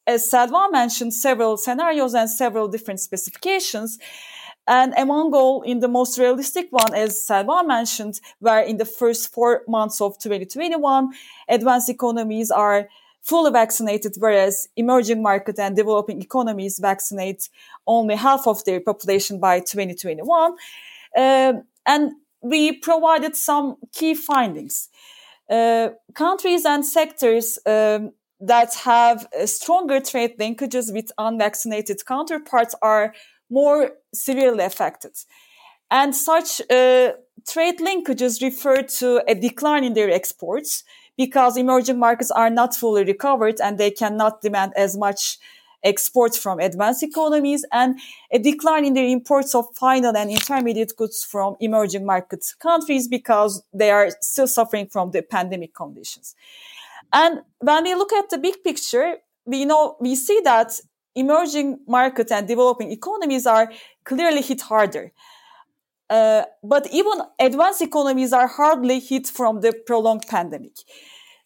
as 0.05 0.29
Selva 0.29 0.67
mentioned, 0.71 1.15
several 1.15 1.57
scenarios 1.57 2.13
and 2.13 2.29
several 2.29 2.67
different 2.67 2.99
specifications. 2.99 3.97
And 4.67 4.93
among 4.97 5.33
all, 5.33 5.63
in 5.63 5.79
the 5.79 5.87
most 5.87 6.19
realistic 6.19 6.67
one, 6.69 6.93
as 6.93 7.25
Selva 7.25 7.63
mentioned, 7.65 8.19
where 8.37 8.61
in 8.61 8.77
the 8.77 8.85
first 8.85 9.33
four 9.33 9.63
months 9.67 9.99
of 9.99 10.19
2021, 10.19 11.09
advanced 11.47 11.89
economies 11.89 12.51
are 12.51 12.87
fully 13.21 13.51
vaccinated, 13.51 14.15
whereas 14.17 14.67
emerging 14.75 15.21
market 15.21 15.59
and 15.59 15.75
developing 15.75 16.21
economies 16.21 16.79
vaccinate 16.79 17.49
only 17.85 18.15
half 18.15 18.47
of 18.47 18.63
their 18.65 18.79
population 18.79 19.39
by 19.39 19.59
2021. 19.59 20.51
Um, 21.17 21.63
and 21.85 22.11
we 22.41 22.73
provided 22.73 23.35
some 23.35 23.75
key 23.91 24.13
findings. 24.13 24.89
Uh, 25.49 25.89
countries 26.13 26.63
and 26.65 26.85
sectors 26.85 27.57
um, 27.65 28.11
that 28.39 28.73
have 28.75 29.27
uh, 29.33 29.45
stronger 29.45 29.99
trade 29.99 30.37
linkages 30.39 30.93
with 30.93 31.11
unvaccinated 31.17 32.05
counterparts 32.05 32.75
are 32.81 33.13
more 33.49 33.91
severely 34.13 34.63
affected. 34.63 35.11
And 35.91 36.15
such 36.15 36.61
uh, 36.69 37.13
trade 37.47 37.79
linkages 37.79 38.41
refer 38.41 38.83
to 38.83 39.23
a 39.27 39.33
decline 39.33 39.83
in 39.83 39.93
their 39.93 40.11
exports 40.11 40.83
because 41.19 41.57
emerging 41.57 41.99
markets 41.99 42.31
are 42.31 42.49
not 42.49 42.73
fully 42.73 43.03
recovered 43.03 43.59
and 43.61 43.77
they 43.77 43.91
cannot 43.91 44.41
demand 44.41 44.71
as 44.77 44.95
much 44.95 45.37
exports 45.83 46.37
from 46.37 46.59
advanced 46.59 47.03
economies 47.03 47.65
and 47.73 47.99
a 48.31 48.39
decline 48.39 48.85
in 48.85 48.93
the 48.93 49.11
imports 49.11 49.53
of 49.53 49.65
final 49.75 50.15
and 50.15 50.31
intermediate 50.31 50.93
goods 50.95 51.25
from 51.25 51.57
emerging 51.59 52.05
market 52.05 52.45
countries 52.61 53.09
because 53.09 53.61
they 53.73 53.91
are 53.91 54.09
still 54.21 54.47
suffering 54.47 54.87
from 54.87 55.11
the 55.11 55.21
pandemic 55.21 55.75
conditions. 55.75 56.35
And 57.11 57.41
when 57.57 57.83
we 57.83 57.95
look 57.95 58.13
at 58.13 58.29
the 58.29 58.37
big 58.37 58.63
picture, 58.63 59.17
we 59.45 59.65
know, 59.65 59.97
we 59.99 60.15
see 60.15 60.39
that 60.45 60.71
emerging 61.15 61.79
markets 61.85 62.31
and 62.31 62.47
developing 62.47 62.93
economies 62.93 63.45
are 63.45 63.69
clearly 64.05 64.41
hit 64.41 64.61
harder. 64.61 65.11
Uh, 66.09 66.43
but 66.63 66.87
even 66.91 67.21
advanced 67.39 67.81
economies 67.81 68.33
are 68.33 68.47
hardly 68.47 68.99
hit 68.99 69.27
from 69.27 69.61
the 69.61 69.71
prolonged 69.85 70.25
pandemic. 70.27 70.73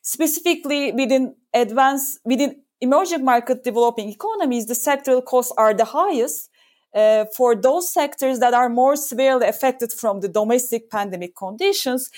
Specifically, 0.02 0.92
within 0.92 1.36
advanced, 1.54 2.20
within 2.24 2.62
emerging 2.80 3.24
market 3.26 3.64
developing 3.64 4.10
economies, 4.10 4.66
the 4.66 4.74
sectoral 4.74 5.24
costs 5.24 5.54
are 5.58 5.74
the 5.74 5.86
highest 5.86 6.50
uh, 6.94 7.26
for 7.36 7.56
those 7.56 7.92
sectors 7.92 8.40
that 8.40 8.54
are 8.54 8.70
more 8.70 8.96
severely 8.96 9.48
affected 9.48 9.92
from 9.92 10.22
the 10.22 10.30
domestic 10.30 10.90
pandemic 10.90 11.36
conditions. 11.36 12.10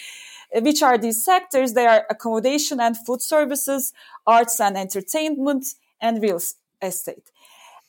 Uh, 0.56 0.62
which 0.62 0.84
are 0.84 0.98
these 0.98 1.24
sectors? 1.24 1.74
They 1.74 1.88
are 1.88 2.06
accommodation 2.10 2.80
and 2.80 2.96
food 2.98 3.22
services, 3.22 3.94
arts 4.28 4.60
and 4.60 4.78
entertainment, 4.78 5.66
and 6.02 6.22
real 6.22 6.40
estate. 6.82 7.32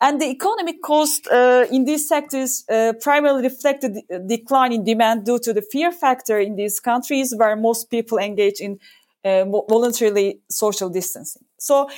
And 0.00 0.20
the 0.20 0.26
economic 0.26 0.82
cost 0.82 1.26
uh, 1.28 1.64
in 1.70 1.84
these 1.84 2.06
sectors 2.06 2.64
uh, 2.68 2.92
primarily 3.00 3.42
reflected 3.42 3.94
the 4.08 4.18
decline 4.18 4.72
in 4.72 4.84
demand 4.84 5.24
due 5.24 5.38
to 5.38 5.54
the 5.54 5.62
fear 5.62 5.90
factor 5.90 6.38
in 6.38 6.56
these 6.56 6.80
countries 6.80 7.34
where 7.34 7.56
most 7.56 7.90
people 7.90 8.18
engage 8.18 8.60
in 8.60 8.78
uh, 9.24 9.44
voluntarily 9.44 10.40
social 10.50 10.90
distancing. 10.90 11.42
So 11.58 11.88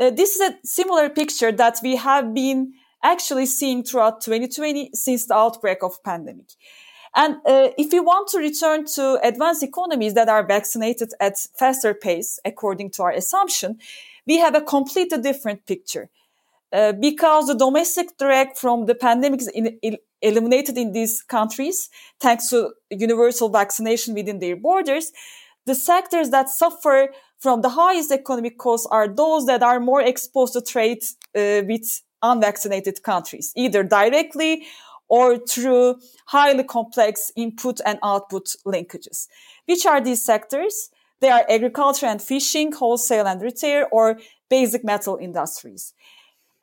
uh, 0.00 0.10
this 0.10 0.36
is 0.36 0.40
a 0.40 0.56
similar 0.64 1.10
picture 1.10 1.52
that 1.52 1.78
we 1.82 1.96
have 1.96 2.32
been 2.32 2.72
actually 3.02 3.46
seeing 3.46 3.84
throughout 3.84 4.22
2020 4.22 4.90
since 4.94 5.26
the 5.26 5.34
outbreak 5.34 5.82
of 5.82 6.02
pandemic. 6.02 6.46
And 7.14 7.36
uh, 7.46 7.68
if 7.78 7.92
we 7.92 8.00
want 8.00 8.28
to 8.30 8.38
return 8.38 8.86
to 8.94 9.20
advanced 9.22 9.62
economies 9.62 10.14
that 10.14 10.28
are 10.28 10.44
vaccinated 10.44 11.12
at 11.20 11.36
faster 11.58 11.94
pace, 11.94 12.40
according 12.44 12.90
to 12.92 13.02
our 13.04 13.12
assumption, 13.12 13.78
we 14.26 14.38
have 14.38 14.54
a 14.54 14.60
completely 14.60 15.18
different 15.18 15.66
picture. 15.66 16.08
Uh, 16.74 16.92
because 16.92 17.46
the 17.46 17.54
domestic 17.54 18.18
drag 18.18 18.56
from 18.56 18.86
the 18.86 18.96
pandemic 18.96 19.40
is 19.40 19.48
in, 19.48 19.78
in, 19.80 19.96
eliminated 20.22 20.76
in 20.76 20.90
these 20.90 21.22
countries, 21.22 21.88
thanks 22.20 22.48
to 22.48 22.72
universal 22.90 23.48
vaccination 23.48 24.12
within 24.12 24.40
their 24.40 24.56
borders, 24.56 25.12
the 25.66 25.74
sectors 25.74 26.30
that 26.30 26.48
suffer 26.48 27.10
from 27.38 27.60
the 27.60 27.68
highest 27.68 28.10
economic 28.10 28.58
costs 28.58 28.88
are 28.90 29.06
those 29.06 29.46
that 29.46 29.62
are 29.62 29.78
more 29.78 30.02
exposed 30.02 30.54
to 30.54 30.60
trade 30.60 31.02
uh, 31.36 31.62
with 31.68 32.02
unvaccinated 32.22 33.02
countries, 33.04 33.52
either 33.54 33.84
directly 33.84 34.66
or 35.08 35.38
through 35.38 35.96
highly 36.26 36.64
complex 36.64 37.30
input 37.36 37.80
and 37.86 38.00
output 38.02 38.56
linkages. 38.66 39.28
Which 39.66 39.86
are 39.86 40.00
these 40.00 40.24
sectors? 40.24 40.90
They 41.20 41.30
are 41.30 41.46
agriculture 41.48 42.06
and 42.06 42.20
fishing, 42.20 42.72
wholesale 42.72 43.26
and 43.26 43.40
retail, 43.40 43.86
or 43.92 44.18
basic 44.50 44.84
metal 44.84 45.16
industries. 45.16 45.94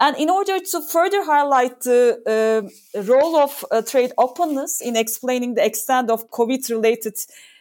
And 0.02 0.18
in 0.18 0.32
order 0.32 0.58
to 0.60 0.82
further 0.82 1.24
highlight 1.24 1.82
the 1.82 2.18
uh, 2.26 3.02
role 3.04 3.36
of 3.36 3.64
uh, 3.70 3.84
trade 3.84 4.12
openness 4.18 4.82
in 4.82 4.96
explaining 4.96 5.54
the 5.54 5.64
extent 5.64 6.10
of 6.10 6.32
COVID 6.32 6.68
related 6.72 7.14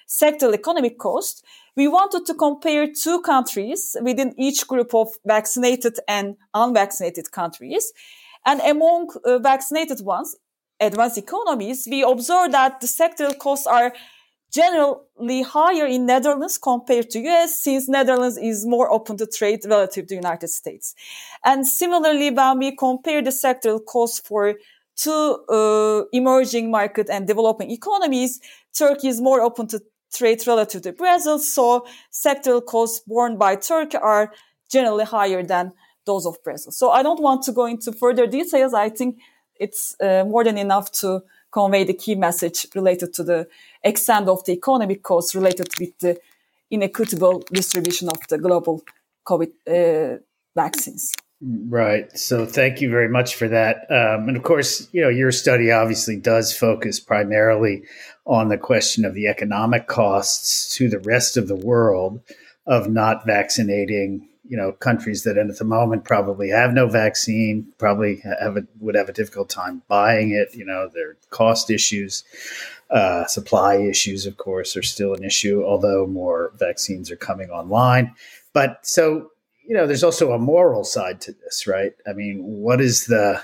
sectoral 0.08 0.54
economic 0.54 0.98
cost, 0.98 1.44
we 1.76 1.86
wanted 1.86 2.24
to 2.24 2.34
compare 2.34 2.86
two 2.90 3.20
countries 3.20 3.94
within 4.02 4.34
each 4.38 4.66
group 4.66 4.94
of 4.94 5.08
vaccinated 5.26 5.98
and 6.08 6.36
unvaccinated 6.54 7.30
countries. 7.30 7.92
And 8.46 8.62
among 8.62 9.10
uh, 9.26 9.38
vaccinated 9.38 10.00
ones, 10.00 10.34
advanced 10.80 11.18
economies, 11.18 11.86
we 11.90 12.02
observe 12.02 12.52
that 12.52 12.80
the 12.80 12.86
sectoral 12.86 13.36
costs 13.38 13.66
are 13.66 13.92
generally 14.50 15.42
higher 15.42 15.86
in 15.86 16.06
Netherlands 16.06 16.58
compared 16.58 17.10
to 17.10 17.20
US 17.20 17.62
since 17.62 17.88
Netherlands 17.88 18.36
is 18.36 18.66
more 18.66 18.90
open 18.90 19.16
to 19.18 19.26
trade 19.26 19.60
relative 19.64 20.06
to 20.08 20.14
United 20.14 20.48
States. 20.48 20.94
And 21.44 21.66
similarly, 21.66 22.30
when 22.30 22.58
we 22.58 22.76
compare 22.76 23.22
the 23.22 23.30
sectoral 23.30 23.84
costs 23.84 24.20
for 24.20 24.56
two 24.96 25.44
uh, 25.48 26.02
emerging 26.12 26.70
market 26.70 27.08
and 27.08 27.26
developing 27.26 27.70
economies, 27.70 28.40
Turkey 28.76 29.08
is 29.08 29.20
more 29.20 29.40
open 29.40 29.66
to 29.68 29.80
trade 30.12 30.44
relative 30.46 30.82
to 30.82 30.92
Brazil. 30.92 31.38
So 31.38 31.86
sectoral 32.12 32.64
costs 32.64 33.00
borne 33.06 33.38
by 33.38 33.56
Turkey 33.56 33.98
are 33.98 34.32
generally 34.70 35.04
higher 35.04 35.42
than 35.42 35.72
those 36.06 36.26
of 36.26 36.42
Brazil. 36.42 36.72
So 36.72 36.90
I 36.90 37.02
don't 37.02 37.20
want 37.20 37.42
to 37.44 37.52
go 37.52 37.66
into 37.66 37.92
further 37.92 38.26
details. 38.26 38.74
I 38.74 38.88
think 38.88 39.18
it's 39.56 39.94
uh, 40.00 40.24
more 40.26 40.42
than 40.42 40.58
enough 40.58 40.90
to 40.92 41.22
convey 41.50 41.84
the 41.84 41.94
key 41.94 42.14
message 42.14 42.66
related 42.74 43.12
to 43.14 43.24
the 43.24 43.48
extent 43.82 44.28
of 44.28 44.44
the 44.44 44.52
economic 44.52 45.02
costs 45.02 45.34
related 45.34 45.68
with 45.78 45.98
the 45.98 46.18
inequitable 46.70 47.42
distribution 47.52 48.08
of 48.08 48.18
the 48.28 48.38
global 48.38 48.82
COVID 49.26 49.52
uh, 49.68 50.18
vaccines. 50.54 51.12
Right. 51.42 52.16
So 52.18 52.44
thank 52.44 52.82
you 52.82 52.90
very 52.90 53.08
much 53.08 53.34
for 53.34 53.48
that. 53.48 53.90
Um, 53.90 54.28
and 54.28 54.36
of 54.36 54.42
course, 54.42 54.88
you 54.92 55.00
know, 55.00 55.08
your 55.08 55.32
study 55.32 55.70
obviously 55.70 56.16
does 56.16 56.54
focus 56.54 57.00
primarily 57.00 57.84
on 58.26 58.48
the 58.48 58.58
question 58.58 59.06
of 59.06 59.14
the 59.14 59.26
economic 59.26 59.86
costs 59.86 60.74
to 60.76 60.88
the 60.90 60.98
rest 60.98 61.38
of 61.38 61.48
the 61.48 61.56
world 61.56 62.20
of 62.66 62.90
not 62.90 63.24
vaccinating, 63.24 64.28
you 64.50 64.56
know, 64.56 64.72
countries 64.72 65.22
that 65.24 65.38
at 65.38 65.56
the 65.56 65.64
moment 65.64 66.04
probably 66.04 66.50
have 66.50 66.74
no 66.74 66.86
vaccine, 66.86 67.72
probably 67.78 68.20
have 68.40 68.58
a, 68.58 68.62
would 68.80 68.94
have 68.94 69.08
a 69.08 69.14
difficult 69.14 69.48
time 69.48 69.82
buying 69.88 70.32
it. 70.32 70.54
You 70.54 70.66
know, 70.66 70.90
their 70.92 71.16
cost 71.30 71.70
issues, 71.70 72.24
uh, 72.90 73.24
supply 73.26 73.76
issues, 73.76 74.26
of 74.26 74.36
course, 74.36 74.76
are 74.76 74.82
still 74.82 75.14
an 75.14 75.24
issue, 75.24 75.64
although 75.64 76.06
more 76.06 76.52
vaccines 76.58 77.10
are 77.10 77.16
coming 77.16 77.48
online. 77.48 78.14
But 78.52 78.80
so 78.82 79.30
you 79.70 79.76
know, 79.76 79.86
there's 79.86 80.02
also 80.02 80.32
a 80.32 80.38
moral 80.38 80.82
side 80.82 81.20
to 81.20 81.32
this, 81.32 81.64
right? 81.64 81.92
I 82.04 82.12
mean, 82.12 82.42
what 82.42 82.80
is 82.80 83.06
the, 83.06 83.40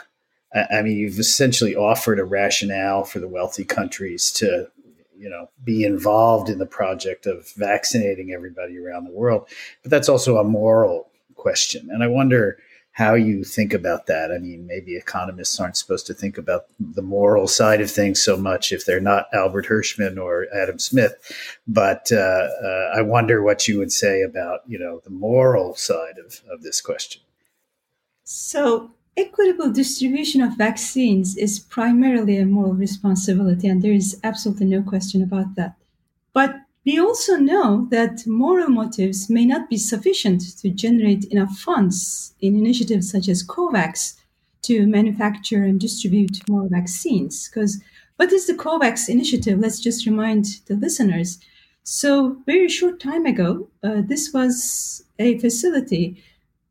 I 0.72 0.82
mean, 0.82 0.96
you've 0.96 1.20
essentially 1.20 1.76
offered 1.76 2.18
a 2.18 2.24
rationale 2.24 3.04
for 3.04 3.20
the 3.20 3.28
wealthy 3.28 3.64
countries 3.64 4.32
to, 4.32 4.68
you 5.18 5.28
know, 5.28 5.48
be 5.64 5.84
involved 5.84 6.48
in 6.48 6.58
the 6.58 6.66
project 6.66 7.26
of 7.26 7.50
vaccinating 7.56 8.32
everybody 8.32 8.78
around 8.78 9.04
the 9.04 9.12
world. 9.12 9.48
But 9.82 9.90
that's 9.90 10.08
also 10.08 10.38
a 10.38 10.44
moral 10.44 11.10
question. 11.34 11.88
And 11.90 12.02
I 12.02 12.06
wonder, 12.06 12.58
how 12.96 13.12
you 13.12 13.44
think 13.44 13.74
about 13.74 14.06
that. 14.06 14.32
I 14.32 14.38
mean, 14.38 14.66
maybe 14.66 14.96
economists 14.96 15.60
aren't 15.60 15.76
supposed 15.76 16.06
to 16.06 16.14
think 16.14 16.38
about 16.38 16.64
the 16.80 17.02
moral 17.02 17.46
side 17.46 17.82
of 17.82 17.90
things 17.90 18.22
so 18.22 18.38
much 18.38 18.72
if 18.72 18.86
they're 18.86 19.00
not 19.00 19.26
Albert 19.34 19.66
Hirschman 19.66 20.16
or 20.16 20.46
Adam 20.54 20.78
Smith. 20.78 21.12
But 21.68 22.10
uh, 22.10 22.16
uh, 22.16 22.92
I 22.96 23.02
wonder 23.02 23.42
what 23.42 23.68
you 23.68 23.76
would 23.76 23.92
say 23.92 24.22
about, 24.22 24.60
you 24.66 24.78
know, 24.78 25.02
the 25.04 25.10
moral 25.10 25.76
side 25.76 26.14
of, 26.16 26.40
of 26.50 26.62
this 26.62 26.80
question. 26.80 27.20
So, 28.24 28.92
equitable 29.16 29.70
distribution 29.70 30.40
of 30.40 30.56
vaccines 30.56 31.36
is 31.36 31.58
primarily 31.58 32.38
a 32.38 32.46
moral 32.46 32.74
responsibility, 32.74 33.68
and 33.68 33.82
there 33.82 33.92
is 33.92 34.20
absolutely 34.22 34.66
no 34.66 34.82
question 34.82 35.22
about 35.22 35.54
that. 35.56 35.74
But 36.32 36.56
we 36.84 37.00
also 37.00 37.36
know 37.36 37.88
that 37.90 38.26
moral 38.26 38.68
motives 38.68 39.28
may 39.28 39.44
not 39.44 39.68
be 39.68 39.76
sufficient 39.76 40.40
to 40.58 40.70
generate 40.70 41.24
enough 41.26 41.56
funds 41.58 42.34
in 42.40 42.56
initiatives 42.56 43.10
such 43.10 43.28
as 43.28 43.46
COVAX 43.46 44.14
to 44.62 44.86
manufacture 44.86 45.64
and 45.64 45.80
distribute 45.80 46.48
more 46.48 46.68
vaccines. 46.68 47.48
Because 47.48 47.82
what 48.16 48.32
is 48.32 48.46
the 48.46 48.54
COVAX 48.54 49.08
initiative? 49.08 49.58
Let's 49.58 49.80
just 49.80 50.06
remind 50.06 50.44
the 50.66 50.74
listeners. 50.74 51.38
So, 51.82 52.36
very 52.46 52.68
short 52.68 53.00
time 53.00 53.26
ago, 53.26 53.68
uh, 53.82 54.02
this 54.04 54.32
was 54.32 55.04
a 55.18 55.38
facility 55.38 56.22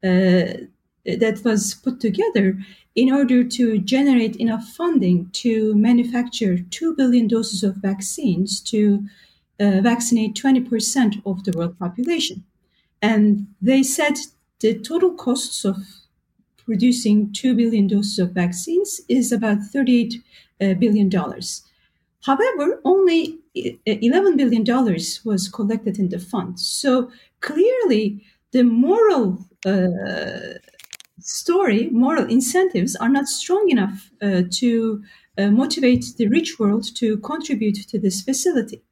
uh, 0.04 0.66
that 1.06 1.42
was 1.44 1.74
put 1.74 2.00
together 2.00 2.58
in 2.96 3.12
order 3.12 3.44
to 3.44 3.78
generate 3.80 4.36
enough 4.38 4.66
funding 4.70 5.30
to 5.34 5.76
manufacture 5.76 6.58
2 6.58 6.96
billion 6.96 7.28
doses 7.28 7.64
of 7.64 7.76
vaccines 7.76 8.62
to 8.62 9.04
uh, 9.60 9.82
vaccinate 9.82 10.36
20% 10.36 11.22
of 11.26 11.44
the 11.44 11.58
world 11.58 11.78
population. 11.78 12.44
And 13.02 13.48
they 13.62 13.84
said 13.84 14.18
the 14.62 14.80
total 14.80 15.14
costs 15.14 15.66
of 15.66 15.78
producing 16.58 17.32
2 17.34 17.56
billion 17.56 17.88
doses 17.88 18.20
of 18.20 18.32
vaccines 18.32 19.02
is 19.08 19.32
about 19.32 19.60
$38 19.60 20.22
uh. 20.62 21.32
However, 22.26 22.82
only 22.84 23.38
$11 23.56 24.38
billion 24.38 24.64
was 25.24 25.48
collected 25.48 26.00
in 26.00 26.10
the 26.10 26.20
fund. 26.20 26.60
So 26.60 27.12
clearly, 27.42 28.26
the 28.52 28.64
moral 28.64 29.46
uh, 29.66 30.58
story, 31.26 31.90
moral 31.90 32.30
incentives 32.30 32.96
are 32.96 33.10
not 33.10 33.28
strong 33.28 33.70
enough 33.70 34.12
uh, 34.22 34.44
to 34.52 35.04
uh, 35.38 35.48
motivate 35.48 36.06
the 36.18 36.28
rich 36.28 36.60
world 36.60 36.96
to 36.96 37.18
contribute 37.18 37.88
to 37.88 38.00
this 38.00 38.22
facility. 38.22 38.84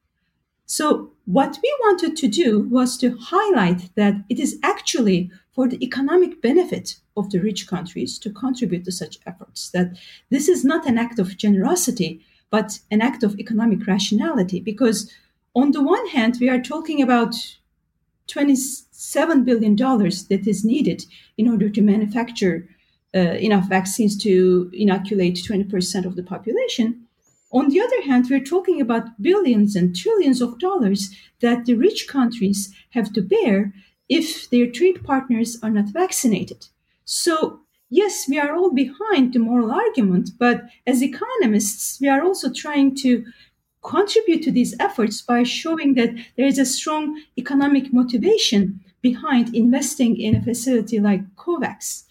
So, 0.66 1.12
what 1.25 1.60
we 1.62 1.74
wanted 1.82 2.18
to 2.18 2.28
do 2.28 2.62
was 2.62 2.98
to 2.98 3.18
highlight 3.18 3.96
that 3.96 4.16
it 4.30 4.40
is 4.40 4.60
actually 4.63 5.32
for 5.52 5.68
the 5.68 5.82
economic 5.86 6.42
benefit 6.42 6.96
of 7.16 7.30
the 7.30 7.40
rich 7.40 7.68
countries 7.68 8.18
to 8.20 8.32
contribute 8.32 8.84
to 8.86 8.92
such 8.92 9.20
efforts, 9.28 9.70
that 9.70 9.96
this 10.32 10.50
is 10.50 10.66
not 10.66 10.88
an 10.88 10.98
act 10.98 11.20
of 11.20 11.38
generosity, 11.38 12.25
but 12.50 12.80
an 12.90 13.02
act 13.02 13.24
of 13.24 13.40
economic 13.40 13.86
rationality. 13.86 14.60
Because, 14.60 15.12
on 15.54 15.72
the 15.72 15.84
one 15.84 16.08
hand, 16.08 16.38
we 16.42 16.50
are 16.50 16.62
talking 16.62 17.02
about 17.02 17.36
$27 18.27 19.46
billion 19.46 19.75
that 19.75 20.44
is 20.48 20.63
needed 20.63 21.06
in 21.38 21.50
order 21.50 21.70
to 21.70 21.82
manufacture 21.82 22.68
uh, 23.15 23.20
enough 23.20 23.70
vaccines 23.70 24.18
to 24.18 24.72
inoculate 24.74 25.36
20% 25.36 26.06
of 26.06 26.15
the 26.15 26.24
population. 26.24 27.06
On 27.51 27.70
the 27.70 27.80
other 27.80 28.01
hand, 28.01 28.25
we're 28.30 28.39
talking 28.44 28.82
about 28.82 29.22
billions 29.22 29.75
and 29.75 29.96
trillions 29.96 30.42
of 30.42 30.58
dollars 30.58 31.15
that 31.39 31.65
the 31.65 31.75
rich 31.75 32.08
countries 32.08 32.74
have 32.92 33.13
to 33.13 33.22
bear 33.22 33.74
if 34.10 34.50
their 34.50 34.68
trade 34.70 35.03
partners 35.03 35.60
are 35.62 35.70
not 35.70 35.89
vaccinated. 35.89 36.65
So, 37.06 37.62
yes, 37.89 38.27
we 38.27 38.39
are 38.39 38.56
all 38.56 38.72
behind 38.72 39.34
the 39.34 39.39
moral 39.39 39.72
argument, 39.72 40.32
but 40.39 40.63
as 40.88 41.03
economists, 41.03 42.00
we 42.01 42.10
are 42.10 42.24
also 42.24 42.51
trying 42.51 42.96
to 42.98 43.24
contribute 43.84 44.42
to 44.44 44.52
these 44.52 44.75
efforts 44.80 45.22
by 45.22 45.44
showing 45.44 45.94
that 45.96 46.16
there 46.38 46.48
is 46.48 46.58
a 46.58 46.66
strong 46.66 47.22
economic 47.38 47.94
motivation 47.94 48.80
behind 49.02 49.54
investing 49.54 50.20
in 50.20 50.36
a 50.36 50.42
facility 50.42 51.00
like 51.00 51.36
COVAX. 51.36 52.04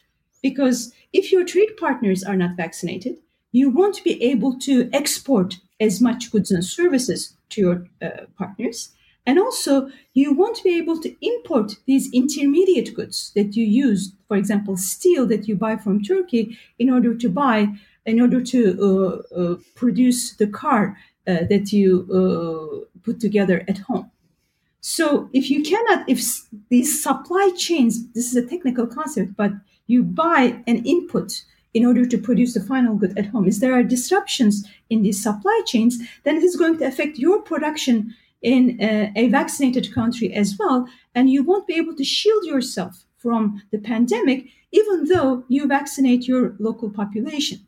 Because 0.42 0.92
if 1.12 1.32
your 1.32 1.44
trade 1.44 1.76
partners 1.78 2.22
are 2.22 2.36
not 2.36 2.56
vaccinated, 2.56 3.16
you 3.52 3.70
won't 3.70 4.04
be 4.04 4.22
able 4.22 4.58
to 4.60 4.88
export 4.92 5.58
as 5.80 6.00
much 6.00 6.30
goods 6.30 6.50
and 6.50 6.64
services 6.64 7.34
to 7.50 7.60
your 7.60 7.86
uh, 8.00 8.26
partners. 8.36 8.90
And 9.24 9.38
also, 9.38 9.88
you 10.14 10.34
won't 10.34 10.64
be 10.64 10.76
able 10.76 11.00
to 11.00 11.14
import 11.24 11.76
these 11.86 12.12
intermediate 12.12 12.94
goods 12.94 13.30
that 13.36 13.54
you 13.54 13.64
use, 13.64 14.12
for 14.26 14.36
example, 14.36 14.76
steel 14.76 15.26
that 15.26 15.46
you 15.46 15.54
buy 15.54 15.76
from 15.76 16.02
Turkey 16.02 16.58
in 16.78 16.90
order 16.90 17.14
to 17.14 17.28
buy, 17.28 17.68
in 18.04 18.20
order 18.20 18.42
to 18.42 18.60
uh, 18.80 19.38
uh, 19.38 19.56
produce 19.76 20.32
the 20.34 20.48
car 20.48 20.96
uh, 21.26 21.44
that 21.48 21.72
you 21.72 22.06
uh, 22.12 22.98
put 23.02 23.20
together 23.20 23.64
at 23.68 23.78
home. 23.78 24.10
So, 24.80 25.30
if 25.32 25.48
you 25.48 25.62
cannot, 25.62 26.08
if 26.08 26.20
these 26.68 27.02
supply 27.02 27.52
chains, 27.56 28.08
this 28.14 28.26
is 28.26 28.36
a 28.36 28.46
technical 28.46 28.86
concept, 28.86 29.36
but 29.36 29.52
you 29.86 30.02
buy 30.02 30.60
an 30.66 30.84
input 30.84 31.44
in 31.74 31.86
order 31.86 32.04
to 32.04 32.18
produce 32.18 32.54
the 32.54 32.60
final 32.60 32.96
good 32.96 33.16
at 33.16 33.26
home. 33.26 33.46
If 33.46 33.60
there 33.60 33.74
are 33.74 33.82
disruptions 33.82 34.66
in 34.90 35.02
these 35.02 35.22
supply 35.22 35.62
chains, 35.66 35.98
then 36.24 36.36
it 36.36 36.42
is 36.42 36.56
going 36.56 36.78
to 36.78 36.86
affect 36.86 37.18
your 37.18 37.40
production 37.40 38.14
in 38.42 38.76
a, 38.80 39.12
a 39.16 39.28
vaccinated 39.28 39.94
country 39.94 40.32
as 40.34 40.56
well. 40.58 40.88
And 41.14 41.30
you 41.30 41.44
won't 41.44 41.66
be 41.66 41.74
able 41.74 41.94
to 41.94 42.04
shield 42.04 42.44
yourself 42.44 43.04
from 43.18 43.62
the 43.70 43.78
pandemic, 43.78 44.48
even 44.72 45.04
though 45.04 45.44
you 45.48 45.66
vaccinate 45.66 46.26
your 46.26 46.56
local 46.58 46.90
population. 46.90 47.60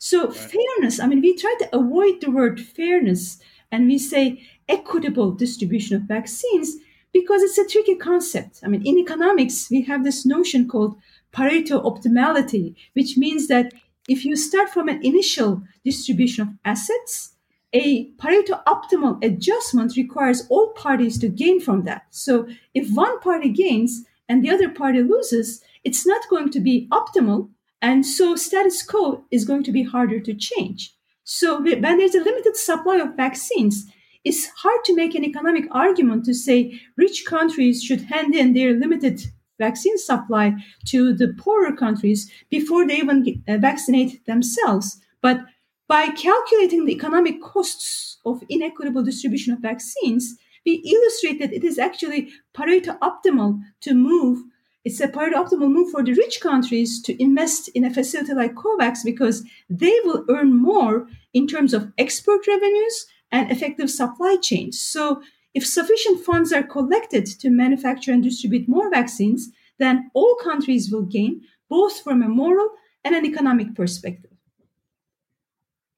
So, 0.00 0.28
right. 0.28 0.34
fairness, 0.34 0.98
I 0.98 1.06
mean, 1.06 1.20
we 1.20 1.36
try 1.36 1.54
to 1.60 1.76
avoid 1.76 2.22
the 2.22 2.30
word 2.30 2.58
fairness 2.58 3.38
and 3.70 3.86
we 3.86 3.98
say 3.98 4.42
equitable 4.66 5.32
distribution 5.32 5.94
of 5.96 6.02
vaccines 6.02 6.76
because 7.12 7.42
it's 7.42 7.58
a 7.58 7.66
tricky 7.66 7.96
concept. 7.96 8.60
I 8.64 8.68
mean, 8.68 8.86
in 8.86 8.96
economics, 8.96 9.68
we 9.70 9.82
have 9.82 10.02
this 10.02 10.24
notion 10.24 10.66
called 10.66 10.96
Pareto 11.34 11.84
optimality, 11.84 12.74
which 12.94 13.18
means 13.18 13.48
that 13.48 13.74
if 14.08 14.24
you 14.24 14.36
start 14.36 14.70
from 14.70 14.88
an 14.88 15.04
initial 15.04 15.62
distribution 15.84 16.48
of 16.48 16.54
assets, 16.64 17.34
a 17.74 18.10
Pareto 18.12 18.64
optimal 18.64 19.22
adjustment 19.22 19.98
requires 19.98 20.46
all 20.48 20.68
parties 20.70 21.18
to 21.18 21.28
gain 21.28 21.60
from 21.60 21.84
that. 21.84 22.06
So 22.08 22.48
if 22.72 22.90
one 22.90 23.20
party 23.20 23.50
gains 23.50 24.04
and 24.30 24.42
the 24.42 24.50
other 24.50 24.70
party 24.70 25.02
loses, 25.02 25.62
it's 25.84 26.06
not 26.06 26.28
going 26.30 26.50
to 26.52 26.60
be 26.60 26.88
optimal. 26.90 27.50
And 27.82 28.04
so 28.04 28.36
status 28.36 28.82
quo 28.82 29.24
is 29.30 29.44
going 29.44 29.62
to 29.64 29.72
be 29.72 29.82
harder 29.82 30.20
to 30.20 30.34
change. 30.34 30.94
So 31.24 31.60
when 31.62 31.80
there's 31.80 32.14
a 32.14 32.22
limited 32.22 32.56
supply 32.56 32.96
of 32.96 33.16
vaccines, 33.16 33.86
it's 34.24 34.46
hard 34.48 34.84
to 34.84 34.94
make 34.94 35.14
an 35.14 35.24
economic 35.24 35.64
argument 35.70 36.24
to 36.26 36.34
say 36.34 36.80
rich 36.96 37.24
countries 37.26 37.82
should 37.82 38.02
hand 38.02 38.34
in 38.34 38.52
their 38.52 38.74
limited 38.74 39.22
vaccine 39.58 39.98
supply 39.98 40.54
to 40.86 41.14
the 41.14 41.34
poorer 41.38 41.74
countries 41.74 42.30
before 42.50 42.86
they 42.86 42.96
even 42.96 43.42
uh, 43.48 43.56
vaccinate 43.58 44.24
themselves. 44.26 45.00
But 45.22 45.40
by 45.86 46.08
calculating 46.08 46.84
the 46.84 46.92
economic 46.92 47.40
costs 47.42 48.18
of 48.24 48.42
inequitable 48.48 49.02
distribution 49.02 49.52
of 49.52 49.60
vaccines, 49.60 50.36
we 50.66 50.74
illustrate 50.74 51.38
that 51.40 51.52
it 51.52 51.64
is 51.64 51.78
actually 51.78 52.30
Pareto 52.54 52.98
optimal 52.98 53.60
to 53.80 53.94
move. 53.94 54.42
It's 54.84 55.00
a 55.00 55.08
optimal 55.08 55.70
move 55.70 55.90
for 55.90 56.02
the 56.02 56.14
rich 56.14 56.40
countries 56.40 57.02
to 57.02 57.22
invest 57.22 57.68
in 57.68 57.84
a 57.84 57.92
facility 57.92 58.32
like 58.32 58.54
COVAX 58.54 59.04
because 59.04 59.44
they 59.68 59.94
will 60.04 60.24
earn 60.28 60.56
more 60.56 61.06
in 61.34 61.46
terms 61.46 61.74
of 61.74 61.92
export 61.98 62.46
revenues 62.46 63.06
and 63.30 63.50
effective 63.50 63.90
supply 63.90 64.36
chains. 64.40 64.80
So 64.80 65.22
if 65.54 65.66
sufficient 65.66 66.24
funds 66.24 66.52
are 66.52 66.62
collected 66.62 67.26
to 67.26 67.50
manufacture 67.50 68.12
and 68.12 68.22
distribute 68.22 68.68
more 68.68 68.90
vaccines, 68.90 69.50
then 69.78 70.10
all 70.14 70.34
countries 70.42 70.90
will 70.90 71.02
gain, 71.02 71.42
both 71.68 72.00
from 72.00 72.22
a 72.22 72.28
moral 72.28 72.70
and 73.04 73.14
an 73.14 73.26
economic 73.26 73.74
perspective. 73.74 74.29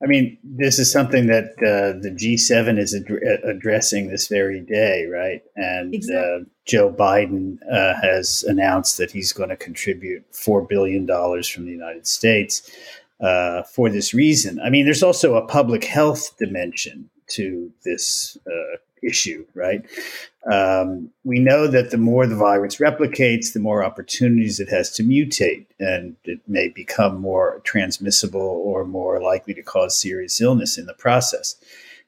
I 0.03 0.07
mean, 0.07 0.37
this 0.43 0.79
is 0.79 0.91
something 0.91 1.29
that 1.29 1.53
uh, 1.59 2.01
the 2.01 2.11
G7 2.11 2.79
is 2.79 2.95
ad- 2.95 3.45
addressing 3.45 4.09
this 4.09 4.27
very 4.27 4.61
day, 4.61 5.07
right? 5.07 5.43
And 5.55 5.95
exactly. 5.95 6.43
uh, 6.43 6.45
Joe 6.67 6.93
Biden 6.93 7.59
uh, 7.71 7.95
has 8.01 8.43
announced 8.43 8.99
that 8.99 9.13
he's 9.13 9.33
going 9.33 9.51
to 9.51 9.57
contribute 9.57 10.31
$4 10.33 10.69
billion 10.69 11.07
from 11.07 11.67
the 11.67 11.71
United 11.71 12.07
States 12.07 12.69
uh, 13.21 13.63
for 13.63 13.89
this 13.89 14.13
reason. 14.13 14.61
I 14.61 14.71
mean, 14.71 14.85
there's 14.85 15.05
also 15.05 15.37
a 15.37 15.47
public 15.47 15.85
health 15.85 16.37
dimension 16.37 17.09
to 17.29 17.73
this 17.85 18.37
uh, 18.47 18.77
issue, 19.03 19.45
right? 19.55 19.85
Um, 20.51 21.11
we 21.25 21.39
know 21.39 21.67
that 21.67 21.91
the 21.91 21.99
more 21.99 22.27
the 22.27 22.37
virus 22.37 22.77
replicates, 22.77 23.53
the 23.53 23.61
more 23.61 23.85
opportunities 23.85 24.59
it 24.59 24.69
has 24.69 24.91
to 24.93 25.05
mutate, 25.05 25.67
and 25.79 26.17
it 26.25 26.41
may 26.49 26.69
become 26.69 27.21
more 27.21 27.61
transmissible 27.65 28.41
or 28.41 28.85
more 28.85 29.21
likely 29.21 29.55
to 29.55 29.63
cause 29.63 29.97
serious 29.99 30.41
illness 30.41 30.79
in 30.79 30.87
the 30.87 30.95
process. 30.95 31.57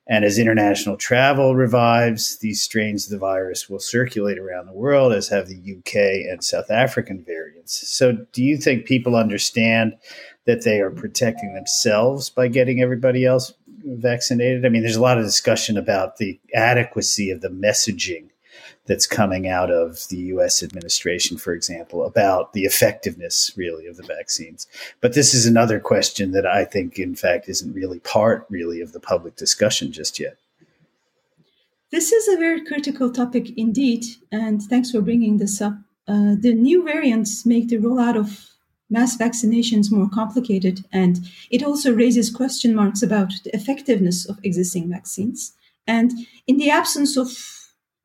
And 0.06 0.24
as 0.24 0.38
international 0.38 0.98
travel 0.98 1.56
revives, 1.56 2.38
these 2.38 2.60
strains 2.60 3.06
of 3.06 3.12
the 3.12 3.18
virus 3.18 3.70
will 3.70 3.78
circulate 3.78 4.38
around 4.38 4.66
the 4.66 4.74
world, 4.74 5.14
as 5.14 5.28
have 5.28 5.48
the 5.48 5.78
UK 5.78 6.30
and 6.30 6.44
South 6.44 6.70
African 6.70 7.24
variants. 7.24 7.88
So, 7.88 8.12
do 8.32 8.44
you 8.44 8.58
think 8.58 8.84
people 8.84 9.16
understand 9.16 9.96
that 10.44 10.62
they 10.62 10.80
are 10.80 10.90
protecting 10.90 11.54
themselves 11.54 12.28
by 12.28 12.48
getting 12.48 12.82
everybody 12.82 13.24
else 13.24 13.54
vaccinated? 13.84 14.64
I 14.64 14.68
mean, 14.68 14.82
there's 14.82 14.96
a 14.96 15.02
lot 15.02 15.18
of 15.18 15.24
discussion 15.24 15.76
about 15.76 16.16
the 16.16 16.40
adequacy 16.54 17.30
of 17.30 17.40
the 17.40 17.48
messaging 17.48 18.28
that's 18.86 19.06
coming 19.06 19.48
out 19.48 19.70
of 19.70 20.06
the 20.08 20.16
US 20.16 20.62
administration, 20.62 21.38
for 21.38 21.52
example, 21.52 22.04
about 22.04 22.52
the 22.52 22.64
effectiveness 22.64 23.50
really 23.56 23.86
of 23.86 23.96
the 23.96 24.02
vaccines. 24.02 24.66
But 25.00 25.14
this 25.14 25.32
is 25.32 25.46
another 25.46 25.80
question 25.80 26.32
that 26.32 26.46
I 26.46 26.64
think, 26.64 26.98
in 26.98 27.14
fact, 27.14 27.48
isn't 27.48 27.72
really 27.72 28.00
part 28.00 28.46
really 28.50 28.80
of 28.80 28.92
the 28.92 29.00
public 29.00 29.36
discussion 29.36 29.92
just 29.92 30.20
yet. 30.20 30.36
This 31.90 32.12
is 32.12 32.28
a 32.28 32.38
very 32.38 32.64
critical 32.64 33.10
topic 33.10 33.56
indeed, 33.56 34.04
and 34.32 34.60
thanks 34.60 34.90
for 34.90 35.00
bringing 35.00 35.38
this 35.38 35.60
up. 35.60 35.74
Uh, 36.06 36.34
the 36.38 36.52
new 36.54 36.84
variants 36.84 37.46
make 37.46 37.68
the 37.68 37.78
rollout 37.78 38.16
of 38.16 38.53
mass 38.90 39.16
vaccinations 39.16 39.90
more 39.90 40.08
complicated, 40.08 40.84
and 40.92 41.20
it 41.50 41.62
also 41.62 41.94
raises 41.94 42.30
question 42.30 42.74
marks 42.74 43.02
about 43.02 43.32
the 43.44 43.54
effectiveness 43.54 44.26
of 44.28 44.38
existing 44.42 44.90
vaccines. 44.90 45.52
And 45.86 46.12
in 46.46 46.58
the 46.58 46.70
absence 46.70 47.16
of 47.16 47.28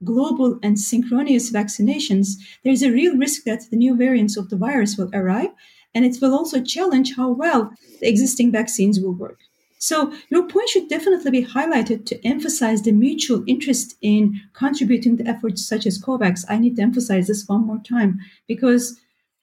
global 0.04 0.60
and 0.64 0.80
synchronous 0.80 1.52
vaccinations, 1.52 2.36
there 2.64 2.74
is 2.74 2.84
a 2.84 2.92
real 2.92 3.16
risk 3.18 3.44
that 3.44 3.70
the 3.70 3.78
new 3.78 3.96
variants 3.96 4.38
of 4.38 4.50
the 4.50 4.58
virus 4.58 4.98
will 4.98 5.10
arrive, 5.14 5.50
and 5.94 6.06
it 6.06 6.18
will 6.22 6.34
also 6.34 6.62
challenge 6.62 7.16
how 7.16 7.30
well 7.30 7.72
the 8.00 8.08
existing 8.08 8.52
vaccines 8.52 9.00
will 9.00 9.14
work. 9.14 9.40
So, 9.82 10.14
your 10.30 10.46
point 10.46 10.68
should 10.68 10.90
definitely 10.90 11.32
be 11.32 11.46
highlighted 11.46 12.06
to 12.08 12.28
emphasize 12.28 12.82
the 12.82 12.92
mutual 12.92 13.46
interest 13.48 13.96
in 14.02 14.42
contributing 14.52 15.16
to 15.18 15.26
efforts 15.26 15.66
such 15.66 15.86
as 15.86 16.02
COVAX. 16.02 16.44
I 16.50 16.58
need 16.58 16.76
to 16.76 16.82
emphasize 16.82 17.28
this 17.28 17.48
one 17.48 17.66
more 17.66 17.82
time 17.88 18.20
because 18.46 19.00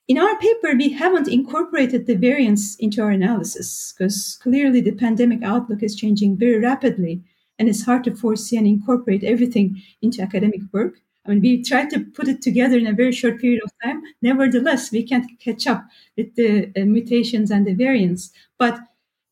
in 0.09 0.19
our 0.19 0.39
paper, 0.39 0.75
we 0.77 0.91
haven't 0.93 1.29
incorporated 1.29 2.07
the 2.07 2.15
variants 2.15 2.77
into 2.77 3.03
our 3.03 3.11
analysis 3.11 3.93
because 3.93 4.39
clearly 4.41 4.81
the 4.81 4.93
pandemic 4.93 5.43
outlook 5.43 5.83
is 5.83 5.97
changing 5.97 6.37
very 6.37 6.59
rapidly. 6.59 7.23
and 7.59 7.69
it's 7.71 7.85
hard 7.87 8.05
to 8.05 8.15
foresee 8.15 8.59
and 8.59 8.67
incorporate 8.67 9.25
everything 9.25 9.83
into 10.03 10.21
academic 10.21 10.61
work. 10.73 11.01
I 11.25 11.31
mean, 11.31 11.41
we 11.41 11.63
tried 11.63 11.89
to 11.91 12.01
put 12.01 12.29
it 12.29 12.43
together 12.43 12.77
in 12.77 12.87
a 12.87 12.93
very 12.93 13.13
short 13.13 13.41
period 13.41 13.63
of 13.65 13.71
time. 13.83 14.03
Nevertheless, 14.21 14.93
we 14.93 15.03
can't 15.03 15.27
catch 15.41 15.67
up 15.67 15.85
with 16.17 16.35
the 16.35 16.71
uh, 16.77 16.85
mutations 16.85 17.51
and 17.51 17.67
the 17.67 17.75
variants. 17.75 18.31
But 18.59 18.79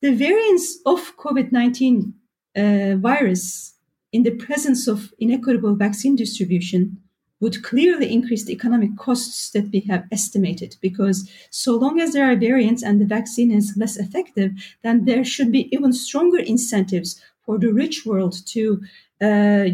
the 0.01 0.15
variants 0.15 0.79
of 0.87 1.17
COVID 1.17 1.53
19 1.53 2.15
uh, 2.57 2.97
virus 2.97 3.75
in 4.13 4.23
the 4.23 4.31
presence 4.31 4.89
of 4.89 5.13
inequitable 5.19 5.75
vaccine 5.75 6.17
distribution 6.17 6.99
would 7.45 7.63
clearly 7.63 8.11
increase 8.11 8.45
the 8.47 8.55
economic 8.55 8.97
costs 8.97 9.51
that 9.51 9.71
we 9.71 9.81
have 9.81 10.07
estimated 10.11 10.77
because 10.81 11.31
so 11.51 11.77
long 11.77 12.01
as 12.01 12.15
there 12.15 12.25
are 12.25 12.35
variants 12.35 12.83
and 12.83 12.99
the 12.99 13.05
vaccine 13.05 13.51
is 13.51 13.77
less 13.77 13.99
effective, 13.99 14.51
then 14.83 15.05
there 15.05 15.23
should 15.25 15.53
be 15.53 15.69
even 15.71 15.93
stronger 15.93 16.39
incentives 16.39 17.21
for 17.45 17.59
the 17.59 17.71
rich 17.71 18.07
world 18.07 18.35
to 18.47 18.81
uh, 19.21 19.67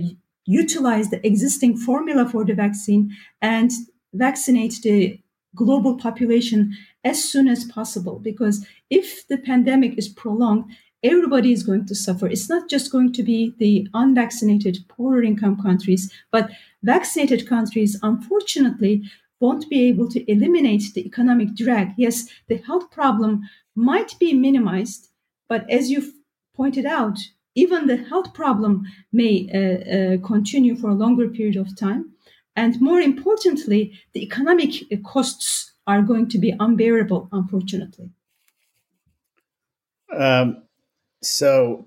utilize 0.46 1.10
the 1.10 1.24
existing 1.24 1.76
formula 1.76 2.28
for 2.28 2.44
the 2.44 2.54
vaccine 2.54 3.16
and 3.40 3.70
vaccinate 4.14 4.74
the 4.82 5.20
global 5.54 5.96
population 5.96 6.76
as 7.04 7.22
soon 7.22 7.46
as 7.46 7.64
possible. 7.66 8.18
Because 8.18 8.66
if 8.90 9.28
the 9.28 9.38
pandemic 9.38 9.96
is 9.96 10.08
prolonged, 10.08 10.64
everybody 11.02 11.52
is 11.52 11.62
going 11.62 11.86
to 11.86 11.94
suffer. 11.94 12.26
It's 12.26 12.48
not 12.48 12.68
just 12.68 12.92
going 12.92 13.12
to 13.14 13.22
be 13.22 13.54
the 13.58 13.88
unvaccinated, 13.94 14.78
poorer 14.88 15.22
income 15.22 15.60
countries, 15.60 16.12
but 16.30 16.50
vaccinated 16.82 17.48
countries, 17.48 17.98
unfortunately, 18.02 19.02
won't 19.40 19.68
be 19.70 19.88
able 19.88 20.08
to 20.08 20.30
eliminate 20.30 20.92
the 20.94 21.06
economic 21.06 21.54
drag. 21.54 21.92
Yes, 21.96 22.28
the 22.48 22.58
health 22.58 22.90
problem 22.90 23.42
might 23.74 24.18
be 24.18 24.34
minimized, 24.34 25.08
but 25.48 25.68
as 25.70 25.90
you 25.90 26.12
pointed 26.54 26.84
out, 26.84 27.18
even 27.54 27.86
the 27.86 27.96
health 27.96 28.34
problem 28.34 28.84
may 29.12 29.48
uh, 29.52 29.58
uh, 29.58 30.26
continue 30.26 30.76
for 30.76 30.90
a 30.90 30.94
longer 30.94 31.28
period 31.28 31.56
of 31.56 31.76
time. 31.76 32.12
And 32.54 32.80
more 32.80 33.00
importantly, 33.00 33.98
the 34.12 34.22
economic 34.22 34.72
costs 35.04 35.72
are 35.86 36.02
going 36.02 36.28
to 36.28 36.38
be 36.38 36.54
unbearable, 36.60 37.28
unfortunately. 37.32 38.10
Um, 40.14 40.62
so, 41.22 41.86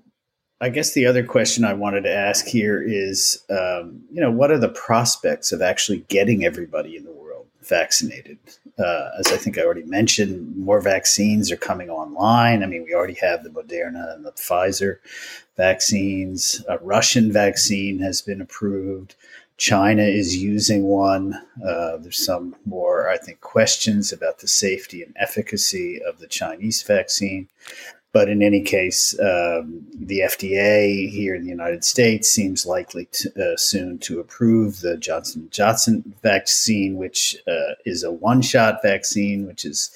I 0.60 0.68
guess 0.68 0.92
the 0.92 1.06
other 1.06 1.24
question 1.24 1.64
I 1.64 1.74
wanted 1.74 2.02
to 2.04 2.14
ask 2.14 2.46
here 2.46 2.82
is, 2.82 3.44
um, 3.50 4.02
you 4.10 4.20
know, 4.20 4.30
what 4.30 4.50
are 4.50 4.58
the 4.58 4.68
prospects 4.68 5.52
of 5.52 5.60
actually 5.60 6.04
getting 6.08 6.44
everybody 6.44 6.96
in 6.96 7.04
the 7.04 7.12
world 7.12 7.46
vaccinated? 7.62 8.38
Uh, 8.78 9.10
as 9.18 9.26
I 9.28 9.36
think 9.36 9.58
I 9.58 9.62
already 9.62 9.82
mentioned, 9.82 10.56
more 10.56 10.80
vaccines 10.80 11.50
are 11.52 11.56
coming 11.56 11.90
online. 11.90 12.62
I 12.62 12.66
mean, 12.66 12.84
we 12.84 12.94
already 12.94 13.14
have 13.14 13.44
the 13.44 13.50
Moderna 13.50 14.14
and 14.14 14.24
the 14.24 14.32
Pfizer 14.32 14.98
vaccines. 15.56 16.64
A 16.68 16.78
Russian 16.78 17.32
vaccine 17.32 17.98
has 17.98 18.22
been 18.22 18.40
approved. 18.40 19.16
China 19.56 20.02
is 20.02 20.36
using 20.36 20.84
one. 20.84 21.34
Uh, 21.64 21.98
there's 21.98 22.24
some 22.24 22.56
more, 22.64 23.08
I 23.08 23.18
think, 23.18 23.40
questions 23.40 24.12
about 24.12 24.40
the 24.40 24.48
safety 24.48 25.02
and 25.02 25.14
efficacy 25.16 26.00
of 26.02 26.18
the 26.18 26.26
Chinese 26.26 26.82
vaccine. 26.82 27.48
But 28.14 28.28
in 28.28 28.42
any 28.42 28.62
case, 28.62 29.12
um, 29.18 29.84
the 29.92 30.20
FDA 30.20 31.10
here 31.10 31.34
in 31.34 31.42
the 31.42 31.50
United 31.50 31.82
States 31.82 32.28
seems 32.28 32.64
likely 32.64 33.08
to, 33.10 33.54
uh, 33.54 33.56
soon 33.56 33.98
to 33.98 34.20
approve 34.20 34.80
the 34.80 34.96
Johnson 34.96 35.48
Johnson 35.50 36.14
vaccine, 36.22 36.96
which 36.96 37.36
uh, 37.48 37.74
is 37.84 38.04
a 38.04 38.12
one-shot 38.12 38.78
vaccine, 38.84 39.48
which 39.48 39.64
is 39.64 39.90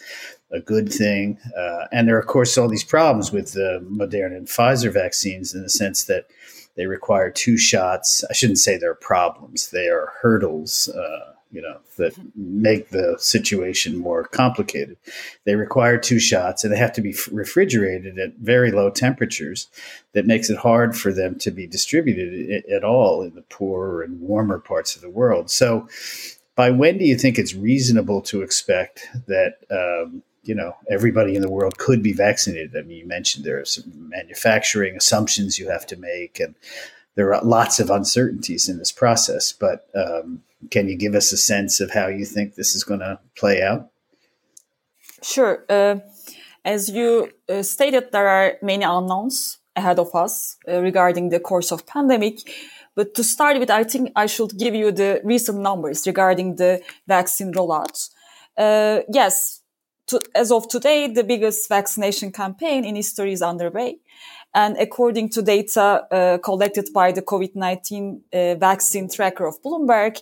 a 0.51 0.59
good 0.59 0.93
thing. 0.93 1.39
Uh, 1.57 1.85
and 1.93 2.09
there 2.09 2.17
are, 2.17 2.21
of 2.21 2.27
course, 2.27 2.59
all 2.59 2.69
these 2.69 2.83
problems 2.83 3.31
with 3.31 3.53
the 3.53 3.87
Moderna 3.89 4.37
and 4.37 4.49
Pfizer 4.49 4.93
vaccines 4.93 5.55
in 5.55 5.63
the 5.63 5.71
sense 5.71 6.03
that 6.05 6.27
they 6.75 6.87
require 6.87 7.31
two 7.31 7.57
shots. 7.57 8.25
I 8.29 8.33
shouldn't 8.33 8.59
say 8.59 8.77
they're 8.77 8.97
problems; 8.97 9.71
they 9.71 9.87
are 9.87 10.13
hurdles 10.21 10.89
uh, 10.89 11.35
you 11.51 11.63
know, 11.63 11.79
that 11.97 12.15
make 12.35 12.91
the 12.91 13.17
situation 13.19 13.97
more 13.97 14.25
complicated. 14.25 14.97
They 15.45 15.55
require 15.55 15.97
two 15.97 16.19
shots 16.19 16.63
and 16.63 16.73
they 16.73 16.79
have 16.79 16.93
to 16.95 17.01
be 17.01 17.17
refrigerated 17.31 18.19
at 18.19 18.35
very 18.35 18.71
low 18.71 18.91
temperatures 18.91 19.69
that 20.13 20.27
makes 20.27 20.51
it 20.51 20.59
hard 20.59 20.97
for 20.97 21.13
them 21.13 21.39
to 21.39 21.51
be 21.51 21.67
distributed 21.67 22.65
at 22.71 22.85
all 22.85 23.23
in 23.23 23.35
the 23.35 23.43
poorer 23.43 24.03
and 24.03 24.21
warmer 24.21 24.59
parts 24.59 24.95
of 24.95 25.03
the 25.03 25.11
world. 25.11 25.51
So, 25.51 25.89
by 26.55 26.71
when 26.71 26.99
do 26.99 27.05
you 27.05 27.17
think 27.17 27.39
it's 27.39 27.55
reasonable 27.55 28.21
to 28.23 28.43
expect 28.43 29.09
that, 29.29 29.59
um, 29.71 30.25
you 30.43 30.57
know, 30.57 30.75
everybody 30.91 31.37
in 31.37 31.41
the 31.41 31.51
world 31.51 31.79
could 31.79 32.03
be 32.03 32.13
vaccinated? 32.13 32.77
I 32.77 32.83
mean, 32.83 32.99
you 32.99 33.07
mentioned 33.07 33.45
there 33.45 33.61
are 33.61 33.65
some 33.65 34.09
manufacturing 34.09 34.97
assumptions 34.97 35.59
you 35.59 35.69
have 35.71 35.87
to 35.87 35.97
make, 35.97 36.41
and 36.41 36.57
there 37.19 37.35
are 37.35 37.43
lots 37.43 37.81
of 37.81 37.91
uncertainties 37.91 38.69
in 38.69 38.79
this 38.79 38.93
process. 38.93 39.53
But 39.53 39.89
um, 39.93 40.45
can 40.71 40.89
you 40.89 40.97
give 40.97 41.17
us 41.17 41.33
a 41.33 41.37
sense 41.37 41.81
of 41.81 41.91
how 41.91 42.07
you 42.07 42.25
think 42.25 42.55
this 42.55 42.77
is 42.77 42.85
going 42.85 43.01
to 43.01 43.19
play 43.35 43.61
out? 43.61 43.91
Sure. 45.21 45.65
Uh, 45.69 45.97
as 46.65 46.89
you 46.89 47.33
uh, 47.49 47.65
stated, 47.65 48.13
there 48.13 48.29
are 48.29 48.53
many 48.63 48.85
unknowns 48.85 49.59
ahead 49.75 49.99
of 49.99 50.15
us 50.15 50.59
uh, 50.69 50.81
regarding 50.81 51.31
the 51.31 51.41
course 51.41 51.73
of 51.73 51.89
pandemic. 51.89 52.39
But 52.95 53.15
to 53.17 53.25
start 53.25 53.59
with, 53.59 53.71
I 53.71 53.83
think 53.83 54.13
I 54.15 54.27
should 54.27 54.57
give 54.57 54.77
you 54.77 54.93
the 54.93 55.21
recent 55.25 55.59
numbers 55.59 56.07
regarding 56.07 56.55
the 56.55 56.81
vaccine 57.09 57.53
rollout. 57.53 58.11
Uh, 58.57 59.01
yes, 59.13 59.63
to, 60.07 60.21
as 60.37 60.53
of 60.53 60.69
today, 60.69 61.09
the 61.09 61.25
biggest 61.25 61.69
vaccination 61.69 62.31
campaign 62.31 62.85
in 62.85 62.95
history 62.95 63.33
is 63.33 63.43
underway. 63.43 63.99
And 64.55 64.77
according 64.79 65.31
to 65.31 65.43
data 65.43 66.07
uh, 66.11 66.39
collected 66.39 66.89
by 66.93 67.13
the 67.13 67.23
COVID-19 67.23 68.21
uh, 68.33 68.55
vaccine 68.57 69.09
tracker 69.09 69.47
of 69.47 69.63
Bloomberg, 69.63 70.21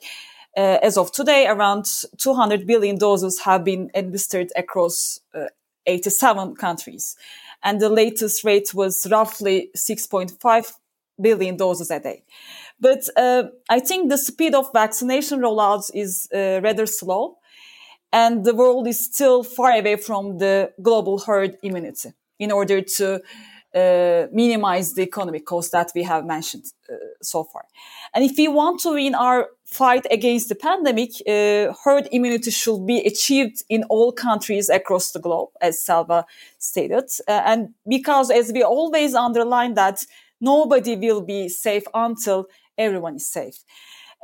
uh, 0.56 0.78
as 0.82 0.96
of 0.96 1.12
today, 1.12 1.46
around 1.46 1.86
200 2.16 2.66
billion 2.66 2.96
doses 2.96 3.40
have 3.40 3.62
been 3.62 3.90
administered 3.94 4.50
across 4.56 5.20
uh, 5.34 5.46
87 5.86 6.56
countries. 6.56 7.16
And 7.62 7.80
the 7.80 7.90
latest 7.90 8.42
rate 8.42 8.72
was 8.74 9.06
roughly 9.10 9.70
6.5 9.76 10.72
billion 11.20 11.56
doses 11.56 11.90
a 11.90 12.00
day. 12.00 12.24
But 12.80 13.08
uh, 13.16 13.44
I 13.68 13.80
think 13.80 14.10
the 14.10 14.18
speed 14.18 14.54
of 14.54 14.70
vaccination 14.72 15.40
rollouts 15.40 15.90
is 15.94 16.28
uh, 16.34 16.60
rather 16.62 16.86
slow. 16.86 17.38
And 18.12 18.44
the 18.44 18.54
world 18.54 18.86
is 18.86 19.04
still 19.04 19.42
far 19.42 19.72
away 19.72 19.96
from 19.96 20.38
the 20.38 20.72
global 20.80 21.18
herd 21.18 21.56
immunity 21.62 22.12
in 22.38 22.52
order 22.52 22.80
to 22.80 23.20
uh, 23.76 24.26
minimize 24.32 24.94
the 24.94 25.02
economic 25.02 25.44
cost 25.44 25.72
that 25.72 25.92
we 25.94 26.02
have 26.02 26.24
mentioned 26.24 26.64
uh, 26.90 26.94
so 27.20 27.44
far. 27.44 27.64
And 28.14 28.24
if 28.24 28.36
we 28.38 28.48
want 28.48 28.80
to 28.80 28.92
win 28.92 29.14
our 29.14 29.48
fight 29.66 30.06
against 30.10 30.48
the 30.48 30.54
pandemic, 30.54 31.10
uh, 31.26 31.74
herd 31.84 32.08
immunity 32.10 32.50
should 32.50 32.86
be 32.86 32.98
achieved 33.00 33.62
in 33.68 33.84
all 33.90 34.12
countries 34.12 34.70
across 34.70 35.12
the 35.12 35.20
globe, 35.20 35.50
as 35.60 35.84
Selva 35.84 36.24
stated. 36.58 37.04
Uh, 37.28 37.42
and 37.44 37.74
because, 37.86 38.30
as 38.30 38.52
we 38.52 38.62
always 38.62 39.14
underline, 39.14 39.74
that 39.74 40.06
nobody 40.40 40.96
will 40.96 41.20
be 41.20 41.48
safe 41.48 41.84
until 41.92 42.46
everyone 42.78 43.16
is 43.16 43.26
safe. 43.26 43.58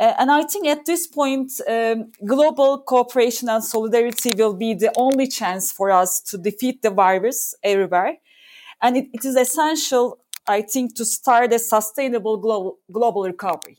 Uh, 0.00 0.14
and 0.18 0.30
I 0.30 0.42
think 0.42 0.66
at 0.66 0.86
this 0.86 1.06
point, 1.06 1.52
um, 1.68 2.10
global 2.24 2.78
cooperation 2.78 3.48
and 3.48 3.62
solidarity 3.62 4.32
will 4.34 4.54
be 4.54 4.74
the 4.74 4.92
only 4.96 5.26
chance 5.28 5.70
for 5.70 5.90
us 5.90 6.20
to 6.22 6.38
defeat 6.38 6.82
the 6.82 6.90
virus 6.90 7.54
everywhere. 7.62 8.16
And 8.82 8.96
it, 8.96 9.06
it 9.12 9.24
is 9.24 9.36
essential, 9.36 10.18
I 10.46 10.62
think, 10.62 10.96
to 10.96 11.04
start 11.04 11.52
a 11.52 11.58
sustainable 11.58 12.36
global, 12.36 12.78
global 12.90 13.22
recovery. 13.22 13.78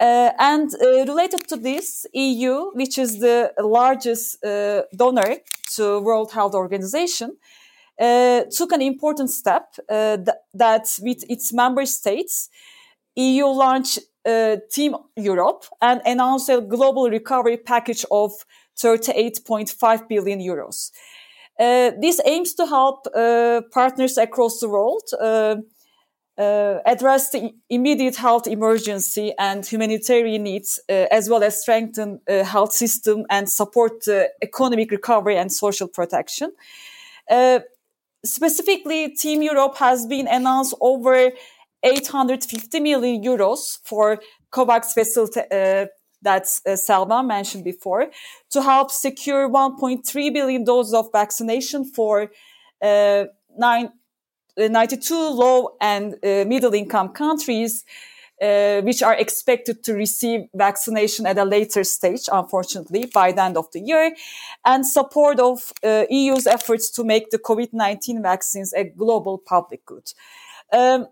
Uh, 0.00 0.32
and 0.38 0.74
uh, 0.74 1.04
related 1.06 1.46
to 1.48 1.56
this, 1.56 2.06
EU, 2.12 2.70
which 2.72 2.98
is 2.98 3.20
the 3.20 3.52
largest 3.60 4.42
uh, 4.44 4.82
donor 4.96 5.36
to 5.76 6.00
World 6.00 6.32
Health 6.32 6.54
Organization, 6.54 7.36
uh, 8.00 8.42
took 8.50 8.72
an 8.72 8.82
important 8.82 9.30
step 9.30 9.76
uh, 9.88 10.16
th- 10.16 10.36
that 10.54 10.88
with 11.00 11.22
its 11.30 11.52
member 11.52 11.86
states, 11.86 12.48
EU 13.14 13.46
launched 13.46 14.00
uh, 14.24 14.56
Team 14.72 14.96
Europe 15.16 15.64
and 15.80 16.00
announced 16.04 16.48
a 16.48 16.60
global 16.60 17.10
recovery 17.10 17.58
package 17.58 18.04
of 18.10 18.32
38.5 18.76 20.08
billion 20.08 20.40
euros. 20.40 20.90
Uh, 21.62 21.92
this 22.00 22.20
aims 22.24 22.54
to 22.54 22.66
help 22.66 23.06
uh, 23.14 23.60
partners 23.70 24.18
across 24.18 24.58
the 24.58 24.68
world 24.68 25.04
uh, 25.20 25.56
uh 26.38 26.78
address 26.86 27.30
the 27.30 27.52
immediate 27.68 28.16
health 28.16 28.46
emergency 28.46 29.32
and 29.38 29.64
humanitarian 29.66 30.42
needs, 30.42 30.80
uh, 30.88 31.06
as 31.18 31.28
well 31.28 31.42
as 31.44 31.60
strengthen 31.62 32.20
the 32.26 32.42
health 32.42 32.72
system 32.72 33.24
and 33.30 33.48
support 33.48 34.08
economic 34.42 34.90
recovery 34.90 35.36
and 35.36 35.52
social 35.52 35.88
protection. 35.88 36.50
specifically, 38.24 39.14
Team 39.22 39.42
Europe 39.42 39.76
has 39.76 40.06
been 40.06 40.26
announced 40.26 40.74
over 40.80 41.30
850 41.82 42.80
million 42.80 43.22
euros 43.22 43.78
for 43.84 44.18
COVAX 44.50 44.94
facility, 44.94 45.42
that 46.22 46.46
uh, 46.66 46.76
Selva 46.76 47.22
mentioned 47.22 47.64
before, 47.64 48.10
to 48.50 48.62
help 48.62 48.90
secure 48.90 49.48
1.3 49.48 50.32
billion 50.32 50.64
doses 50.64 50.94
of 50.94 51.10
vaccination 51.12 51.84
for 51.84 52.30
uh, 52.80 53.24
nine, 53.56 53.90
92 54.56 55.14
low 55.14 55.76
and 55.80 56.14
uh, 56.14 56.44
middle 56.46 56.74
income 56.74 57.10
countries 57.10 57.84
uh, 58.42 58.80
which 58.82 59.02
are 59.02 59.14
expected 59.14 59.84
to 59.84 59.94
receive 59.94 60.40
vaccination 60.54 61.26
at 61.26 61.38
a 61.38 61.44
later 61.44 61.84
stage, 61.84 62.28
unfortunately, 62.32 63.06
by 63.06 63.30
the 63.30 63.40
end 63.40 63.56
of 63.56 63.70
the 63.72 63.78
year, 63.78 64.14
and 64.64 64.84
support 64.84 65.38
of 65.38 65.72
uh, 65.84 66.04
EU's 66.10 66.46
efforts 66.46 66.90
to 66.90 67.04
make 67.04 67.30
the 67.30 67.38
COVID-19 67.38 68.20
vaccines 68.20 68.72
a 68.72 68.84
global 68.84 69.38
public 69.38 69.86
good. 69.86 70.12
Um, 70.72 71.06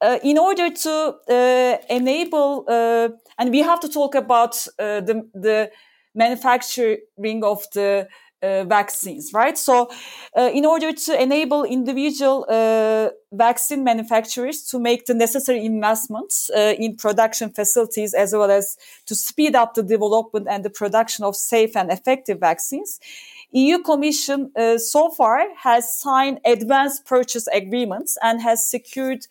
uh, 0.00 0.18
in 0.22 0.38
order 0.38 0.70
to 0.70 1.16
uh, 1.28 1.76
enable, 1.88 2.64
uh, 2.68 3.08
and 3.38 3.50
we 3.50 3.60
have 3.60 3.80
to 3.80 3.88
talk 3.88 4.14
about 4.14 4.66
uh, 4.78 5.00
the, 5.00 5.28
the 5.34 5.70
manufacturing 6.14 7.42
of 7.42 7.64
the 7.72 8.08
uh, 8.42 8.64
vaccines, 8.64 9.32
right? 9.32 9.56
So, 9.56 9.90
uh, 10.36 10.50
in 10.52 10.66
order 10.66 10.92
to 10.92 11.22
enable 11.22 11.64
individual 11.64 12.44
vaccine 13.32 13.82
manufacturers 13.82 14.62
to 14.64 14.78
make 14.78 15.06
the 15.06 15.14
necessary 15.14 15.64
investments 15.64 16.50
in 16.54 16.96
production 16.96 17.50
facilities 17.50 18.12
as 18.12 18.32
well 18.32 18.50
as 18.50 18.76
to 19.06 19.14
speed 19.14 19.56
up 19.56 19.74
the 19.74 19.82
development 19.82 20.46
and 20.50 20.64
the 20.64 20.70
production 20.70 21.24
of 21.24 21.34
safe 21.34 21.76
and 21.76 21.90
effective 21.90 22.38
vaccines, 22.38 23.00
EU 23.52 23.78
Commission 23.78 24.52
so 24.78 25.10
far 25.10 25.46
has 25.56 25.96
signed 25.98 26.38
advanced 26.44 27.06
purchase 27.06 27.46
agreements 27.48 28.18
and 28.22 28.42
has 28.42 28.70
secured 28.70 29.26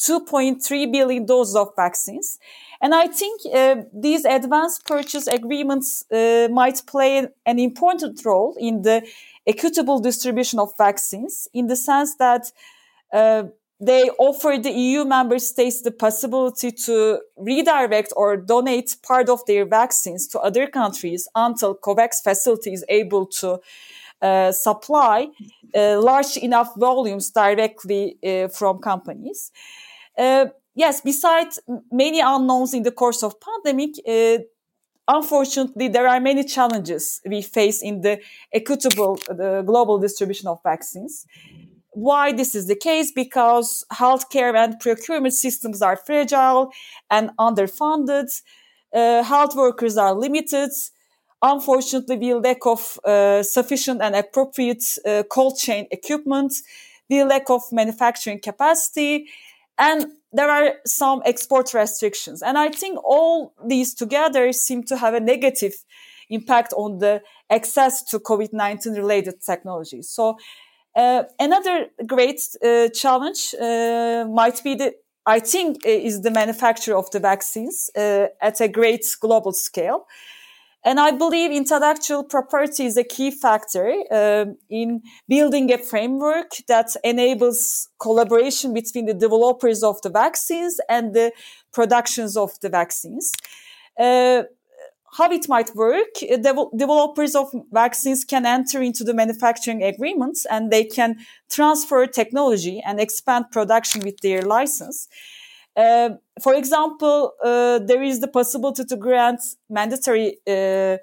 2.3 0.00 0.92
billion 0.92 1.26
doses 1.26 1.56
of 1.56 1.68
vaccines. 1.76 2.38
And 2.80 2.94
I 2.94 3.06
think 3.06 3.42
uh, 3.54 3.76
these 3.92 4.24
advanced 4.24 4.86
purchase 4.86 5.26
agreements 5.26 6.04
uh, 6.10 6.48
might 6.50 6.82
play 6.86 7.28
an 7.44 7.58
important 7.58 8.24
role 8.24 8.56
in 8.58 8.82
the 8.82 9.06
equitable 9.46 10.00
distribution 10.00 10.58
of 10.58 10.72
vaccines 10.78 11.48
in 11.52 11.66
the 11.66 11.76
sense 11.76 12.16
that 12.16 12.50
uh, 13.12 13.44
they 13.80 14.10
offer 14.18 14.58
the 14.62 14.70
EU 14.70 15.04
member 15.04 15.38
states 15.38 15.82
the 15.82 15.90
possibility 15.90 16.70
to 16.70 17.20
redirect 17.36 18.12
or 18.14 18.36
donate 18.36 18.96
part 19.02 19.28
of 19.28 19.40
their 19.46 19.64
vaccines 19.64 20.26
to 20.28 20.38
other 20.38 20.66
countries 20.66 21.28
until 21.34 21.74
COVAX 21.74 22.22
facility 22.22 22.72
is 22.72 22.84
able 22.88 23.26
to 23.26 23.58
uh, 24.20 24.52
supply 24.52 25.28
uh, 25.74 25.98
large 25.98 26.36
enough 26.36 26.74
volumes 26.76 27.30
directly 27.30 28.18
uh, 28.22 28.48
from 28.48 28.78
companies. 28.78 29.50
Yes, 30.74 31.00
besides 31.00 31.58
many 31.90 32.20
unknowns 32.20 32.74
in 32.74 32.82
the 32.84 32.92
course 32.92 33.22
of 33.22 33.34
pandemic, 33.40 33.94
unfortunately, 35.08 35.88
there 35.88 36.06
are 36.06 36.20
many 36.20 36.44
challenges 36.44 37.20
we 37.26 37.42
face 37.42 37.82
in 37.82 38.00
the 38.02 38.20
equitable, 38.52 39.16
the 39.26 39.62
global 39.66 39.98
distribution 39.98 40.48
of 40.48 40.60
vaccines. 40.62 41.26
Why 41.92 42.32
this 42.32 42.54
is 42.54 42.68
the 42.68 42.76
case? 42.76 43.10
Because 43.10 43.84
healthcare 43.92 44.54
and 44.54 44.78
procurement 44.78 45.34
systems 45.34 45.82
are 45.82 45.96
fragile 45.96 46.70
and 47.10 47.30
underfunded. 47.38 48.28
Uh, 48.94 49.24
health 49.24 49.56
workers 49.56 49.96
are 49.96 50.14
limited. 50.14 50.70
Unfortunately, 51.42 52.16
we 52.16 52.34
lack 52.34 52.64
of 52.64 52.98
uh, 53.04 53.42
sufficient 53.42 54.00
and 54.02 54.14
appropriate 54.14 54.84
uh, 55.04 55.24
cold 55.28 55.58
chain 55.58 55.88
equipment. 55.90 56.52
We 57.08 57.24
lack 57.24 57.50
of 57.50 57.62
manufacturing 57.72 58.40
capacity 58.40 59.26
and 59.80 60.06
there 60.32 60.50
are 60.50 60.74
some 60.86 61.22
export 61.24 61.74
restrictions. 61.74 62.42
And 62.42 62.56
I 62.56 62.68
think 62.68 62.98
all 63.02 63.52
these 63.66 63.94
together 63.94 64.52
seem 64.52 64.84
to 64.84 64.96
have 64.96 65.14
a 65.14 65.20
negative 65.20 65.74
impact 66.28 66.72
on 66.76 66.98
the 66.98 67.22
access 67.50 68.04
to 68.04 68.20
COVID-19 68.20 68.96
related 68.96 69.40
technologies. 69.44 70.08
So 70.08 70.36
uh, 70.94 71.24
another 71.40 71.86
great 72.06 72.40
uh, 72.64 72.88
challenge 72.90 73.54
uh, 73.60 74.26
might 74.28 74.62
be 74.62 74.74
the, 74.76 74.94
I 75.26 75.40
think, 75.40 75.84
uh, 75.84 75.88
is 75.88 76.22
the 76.22 76.30
manufacture 76.30 76.96
of 76.96 77.10
the 77.10 77.18
vaccines 77.18 77.90
uh, 77.96 78.26
at 78.40 78.60
a 78.60 78.68
great 78.68 79.04
global 79.20 79.52
scale. 79.52 80.06
And 80.82 80.98
I 80.98 81.10
believe 81.10 81.50
intellectual 81.50 82.24
property 82.24 82.86
is 82.86 82.96
a 82.96 83.04
key 83.04 83.30
factor 83.30 83.92
um, 84.10 84.56
in 84.70 85.02
building 85.28 85.70
a 85.72 85.78
framework 85.78 86.52
that 86.68 86.96
enables 87.04 87.88
collaboration 88.00 88.72
between 88.72 89.04
the 89.04 89.14
developers 89.14 89.82
of 89.82 90.00
the 90.00 90.08
vaccines 90.08 90.80
and 90.88 91.14
the 91.14 91.32
productions 91.72 92.36
of 92.36 92.58
the 92.62 92.70
vaccines. 92.70 93.30
Uh, 93.98 94.44
how 95.12 95.30
it 95.30 95.48
might 95.48 95.74
work, 95.74 96.08
uh, 96.22 96.36
de- 96.36 96.70
developers 96.76 97.34
of 97.34 97.50
vaccines 97.72 98.24
can 98.24 98.46
enter 98.46 98.80
into 98.80 99.04
the 99.04 99.12
manufacturing 99.12 99.82
agreements 99.82 100.46
and 100.46 100.70
they 100.70 100.84
can 100.84 101.16
transfer 101.50 102.06
technology 102.06 102.80
and 102.86 103.00
expand 103.00 103.46
production 103.50 104.02
with 104.02 104.18
their 104.20 104.42
license. 104.42 105.08
Uh, 105.76 106.10
for 106.42 106.54
example, 106.54 107.32
uh, 107.44 107.78
there 107.78 108.02
is 108.02 108.20
the 108.20 108.28
possibility 108.28 108.84
to 108.84 108.96
grant 108.96 109.40
mandatory 109.68 110.38
uh, 110.46 110.96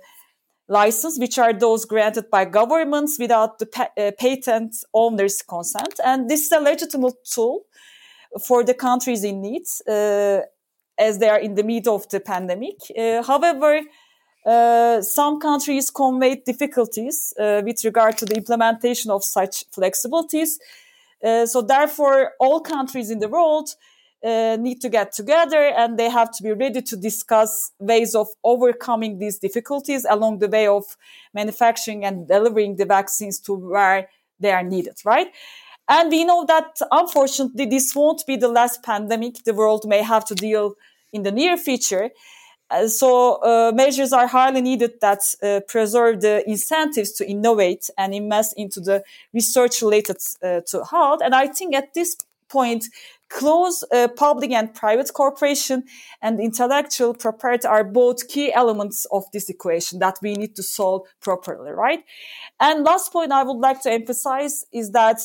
license, 0.67 1.17
which 1.17 1.37
are 1.37 1.53
those 1.53 1.85
granted 1.85 2.29
by 2.29 2.43
governments 2.45 3.17
without 3.17 3.59
the 3.59 3.65
pa- 3.65 3.91
uh, 3.97 4.11
patent 4.19 4.75
owner's 4.93 5.41
consent. 5.41 5.99
And 6.03 6.29
this 6.29 6.41
is 6.41 6.51
a 6.51 6.59
legitimate 6.59 7.15
tool 7.23 7.63
for 8.45 8.63
the 8.63 8.73
countries 8.73 9.23
in 9.23 9.41
need 9.41 9.63
uh, 9.87 10.41
as 10.99 11.19
they 11.19 11.29
are 11.29 11.39
in 11.39 11.55
the 11.55 11.63
middle 11.63 11.95
of 11.95 12.09
the 12.09 12.19
pandemic. 12.19 12.77
however, 13.25 13.81
some 15.01 15.39
countries 15.39 15.91
conveyed 15.91 16.43
difficulties 16.43 17.33
with 17.37 17.83
regard 17.85 18.17
to 18.17 18.25
the 18.25 18.35
implementation 18.35 19.11
of 19.11 19.23
such 19.23 19.63
flexibilities. 19.71 20.57
so 21.45 21.61
therefore, 21.61 22.31
all 22.39 22.59
countries 22.59 23.11
in 23.11 23.19
the 23.19 23.29
world 23.29 23.69
uh, 24.27 24.57
need 24.57 24.81
to 24.81 24.89
get 24.89 25.13
together 25.13 25.63
and 25.79 25.97
they 25.97 26.09
have 26.09 26.29
to 26.35 26.43
be 26.43 26.51
ready 26.51 26.81
to 26.81 26.97
discuss 26.97 27.71
ways 27.79 28.13
of 28.13 28.27
overcoming 28.43 29.19
these 29.19 29.39
difficulties 29.39 30.05
along 30.09 30.39
the 30.39 30.49
way 30.49 30.67
of 30.67 30.83
manufacturing 31.33 32.03
and 32.03 32.27
delivering 32.27 32.75
the 32.75 32.85
vaccines 32.85 33.39
to 33.39 33.53
where 33.53 34.09
they 34.39 34.51
are 34.51 34.63
needed, 34.63 34.97
right? 35.05 35.27
And 35.87 36.11
we 36.11 36.25
know 36.25 36.45
that 36.45 36.77
unfortunately 36.91 37.65
this 37.65 37.95
won't 37.95 38.25
be 38.27 38.35
the 38.35 38.49
last 38.49 38.83
pandemic 38.83 39.43
the 39.45 39.53
world 39.53 39.87
may 39.87 40.01
have 40.01 40.25
to 40.25 40.35
deal 40.35 40.75
in 41.13 41.23
the 41.23 41.31
near 41.31 41.55
future. 41.55 42.09
Uh, 42.69 42.89
so 42.89 43.35
uh, 43.43 43.71
measures 43.73 44.11
are 44.11 44.27
highly 44.27 44.59
needed 44.59 44.99
that 44.99 45.21
uh, 45.41 45.61
preserve 45.69 46.19
the 46.19 46.43
incentives 46.49 47.13
to 47.13 47.25
innovate 47.25 47.89
and 47.97 48.13
invest 48.13 48.53
into 48.57 48.81
the 48.81 49.01
research 49.33 49.81
related 49.81 50.17
uh, 50.43 50.59
to 50.67 50.83
health. 50.83 51.21
And 51.23 51.33
I 51.33 51.47
think 51.47 51.73
at 51.73 51.93
this 51.93 52.17
point, 52.49 52.85
close 53.29 53.83
uh, 53.91 54.07
public 54.15 54.51
and 54.51 54.73
private 54.73 55.11
cooperation 55.13 55.83
and 56.21 56.39
intellectual 56.39 57.13
property 57.13 57.67
are 57.67 57.83
both 57.83 58.27
key 58.27 58.53
elements 58.53 59.05
of 59.11 59.25
this 59.33 59.49
equation 59.49 59.99
that 59.99 60.17
we 60.21 60.33
need 60.33 60.55
to 60.55 60.63
solve 60.63 61.07
properly, 61.21 61.71
right? 61.71 62.03
And 62.59 62.83
last 62.83 63.11
point 63.11 63.31
I 63.31 63.43
would 63.43 63.57
like 63.57 63.81
to 63.83 63.91
emphasize 63.91 64.65
is 64.71 64.91
that 64.91 65.21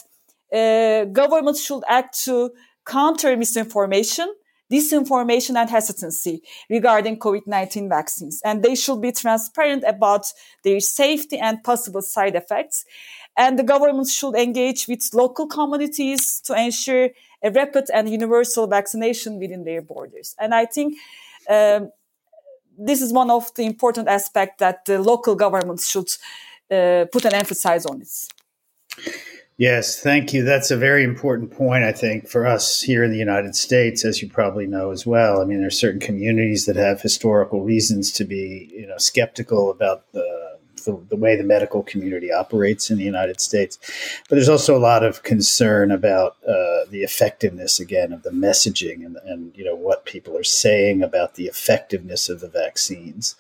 uh, 0.53 1.05
governments 1.07 1.65
should 1.65 1.83
act 1.89 2.23
to 2.25 2.51
counter 2.87 3.37
misinformation, 3.37 4.35
disinformation 4.71 5.57
and 5.57 5.71
hesitancy 5.71 6.43
regarding 6.69 7.19
COVID-19 7.19 7.89
vaccines. 7.89 8.41
And 8.45 8.63
they 8.63 8.75
should 8.75 9.01
be 9.01 9.13
transparent 9.13 9.85
about 9.87 10.27
their 10.65 10.81
safety 10.81 11.39
and 11.39 11.63
possible 11.63 12.03
side 12.03 12.35
effects. 12.35 12.85
And 13.37 13.59
the 13.59 13.63
government 13.63 14.09
should 14.09 14.35
engage 14.35 14.87
with 14.89 15.09
local 15.15 15.47
communities 15.47 16.41
to 16.41 16.55
ensure 16.55 17.11
a 17.43 17.51
rapid 17.51 17.87
and 17.93 18.09
universal 18.09 18.67
vaccination 18.67 19.39
within 19.39 19.65
their 19.65 19.83
borders. 19.83 20.35
And 20.39 20.55
I 20.55 20.67
think 20.67 20.97
um, 21.49 21.91
this 22.79 23.01
is 23.01 23.13
one 23.13 23.31
of 23.31 23.55
the 23.55 23.65
important 23.65 24.09
aspects 24.09 24.57
that 24.59 24.85
the 24.85 25.01
local 25.01 25.35
governments 25.35 25.89
should 25.89 26.09
uh, 26.71 27.07
put 27.11 27.25
an 27.25 27.35
emphasis 27.35 27.87
on 27.87 28.03
it. 28.03 28.09
Yes, 29.59 30.01
thank 30.01 30.33
you. 30.33 30.43
That's 30.43 30.71
a 30.71 30.77
very 30.77 31.05
important 31.05 31.53
point, 31.53 31.85
I 31.85 31.93
think, 31.93 32.27
for 32.27 32.47
us 32.47 32.81
here 32.81 33.05
in 33.05 33.13
the 33.13 33.19
United 33.19 33.55
States, 33.55 34.05
as 34.05 34.23
you 34.23 34.29
probably 34.29 34.67
know 34.67 34.91
as 34.91 35.07
well. 35.07 35.41
I 35.41 35.45
mean, 35.45 35.59
there 35.59 35.69
are 35.69 35.71
certain 35.71 36.01
communities 36.01 36.67
that 36.67 36.77
have 36.77 37.03
historical 37.03 37.63
reasons 37.63 38.11
to 38.13 38.25
be, 38.25 38.71
you 38.75 38.87
know, 38.87 38.97
skeptical 38.97 39.71
about 39.71 40.11
the 40.13 40.52
the, 40.85 41.01
the, 41.09 41.17
way 41.17 41.37
the 41.37 41.45
medical 41.45 41.83
community 41.83 42.33
operates 42.33 42.91
in 42.91 42.99
the 42.99 43.05
United 43.05 43.41
States. 43.41 43.79
But 44.29 44.37
there's 44.37 44.49
also 44.49 44.77
a 44.77 44.79
lot 44.79 45.05
of 45.05 45.23
concern 45.23 45.91
about 45.91 46.37
uh, 46.47 46.85
the 46.91 47.03
effectiveness 47.03 47.81
again 47.81 48.13
of 48.13 48.23
the 48.23 48.31
messaging 48.31 49.05
and, 49.05 49.17
and 49.25 49.57
you 49.57 49.65
know 49.65 49.75
what 49.75 50.05
people 50.05 50.37
are 50.37 50.45
saying 50.45 51.03
about 51.03 51.35
the 51.35 51.47
effectiveness 51.47 52.29
of 52.29 52.41
the 52.41 52.49
vaccines 52.49 53.37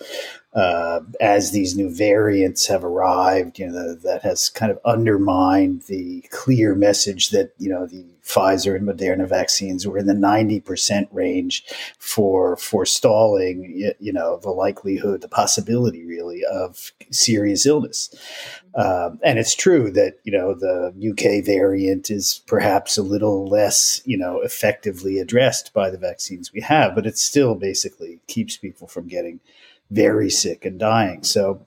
uh, 0.54 1.00
as 1.20 1.50
these 1.50 1.76
new 1.76 1.94
variants 1.94 2.66
have 2.66 2.84
arrived. 2.84 3.58
You 3.58 3.68
know 3.68 3.94
that 3.94 4.22
has 4.22 4.48
kind 4.48 4.70
of 4.70 4.78
undermined 4.84 5.82
the 5.82 6.24
clear 6.30 6.74
message 6.74 7.30
that 7.30 7.52
you 7.58 7.70
know 7.70 7.86
the 7.86 8.04
Pfizer 8.24 8.76
and 8.76 8.86
Moderna 8.86 9.28
vaccines 9.28 9.86
were 9.86 9.98
in 9.98 10.06
the 10.06 10.14
90% 10.14 11.08
range 11.10 11.64
for 11.98 12.56
forestalling, 12.56 13.92
you 13.98 14.12
know, 14.12 14.38
the 14.38 14.50
likelihood, 14.50 15.20
the 15.20 15.28
possibility 15.28 16.04
really 16.04 16.44
of 16.44 16.92
serious 17.10 17.66
illness. 17.66 18.14
Um, 18.74 19.18
and 19.22 19.38
it's 19.38 19.54
true 19.54 19.90
that 19.90 20.14
you 20.24 20.32
know 20.32 20.54
the 20.54 20.94
UK 21.10 21.44
variant 21.44 22.10
is 22.10 22.42
perhaps 22.46 22.96
a 22.96 23.02
little 23.02 23.46
less 23.46 24.00
you 24.06 24.16
know 24.16 24.40
effectively 24.40 25.18
addressed 25.18 25.74
by 25.74 25.90
the 25.90 25.98
vaccines 25.98 26.52
we 26.52 26.62
have, 26.62 26.94
but 26.94 27.06
it 27.06 27.18
still 27.18 27.54
basically 27.54 28.20
keeps 28.28 28.56
people 28.56 28.88
from 28.88 29.08
getting 29.08 29.40
very 29.92 30.30
sick 30.30 30.64
and 30.64 30.78
dying. 30.78 31.22
So, 31.22 31.64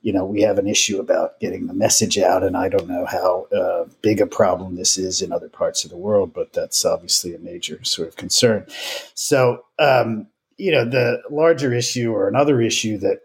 you 0.00 0.12
know, 0.12 0.24
we 0.24 0.40
have 0.42 0.58
an 0.58 0.66
issue 0.66 0.98
about 0.98 1.38
getting 1.38 1.66
the 1.66 1.74
message 1.74 2.18
out, 2.18 2.42
and 2.42 2.56
I 2.56 2.68
don't 2.68 2.88
know 2.88 3.04
how 3.04 3.46
uh, 3.54 3.84
big 4.00 4.20
a 4.20 4.26
problem 4.26 4.76
this 4.76 4.96
is 4.96 5.20
in 5.20 5.32
other 5.32 5.48
parts 5.48 5.84
of 5.84 5.90
the 5.90 5.96
world, 5.96 6.32
but 6.32 6.52
that's 6.52 6.84
obviously 6.84 7.34
a 7.34 7.38
major 7.38 7.82
sort 7.84 8.08
of 8.08 8.16
concern. 8.16 8.66
So, 9.14 9.64
um, 9.78 10.28
you 10.56 10.72
know, 10.72 10.84
the 10.84 11.22
larger 11.30 11.72
issue 11.72 12.12
or 12.12 12.26
another 12.26 12.60
issue 12.60 12.98
that 12.98 13.20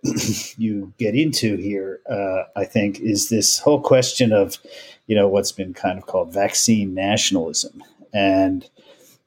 you 0.57 0.93
get 0.99 1.15
into 1.15 1.55
here, 1.57 2.01
uh, 2.09 2.43
I 2.55 2.65
think, 2.65 2.99
is 2.99 3.29
this 3.29 3.59
whole 3.59 3.81
question 3.81 4.33
of, 4.33 4.57
you 5.07 5.15
know, 5.15 5.27
what's 5.27 5.51
been 5.51 5.73
kind 5.73 5.97
of 5.97 6.05
called 6.05 6.33
vaccine 6.33 6.93
nationalism 6.93 7.83
and 8.13 8.69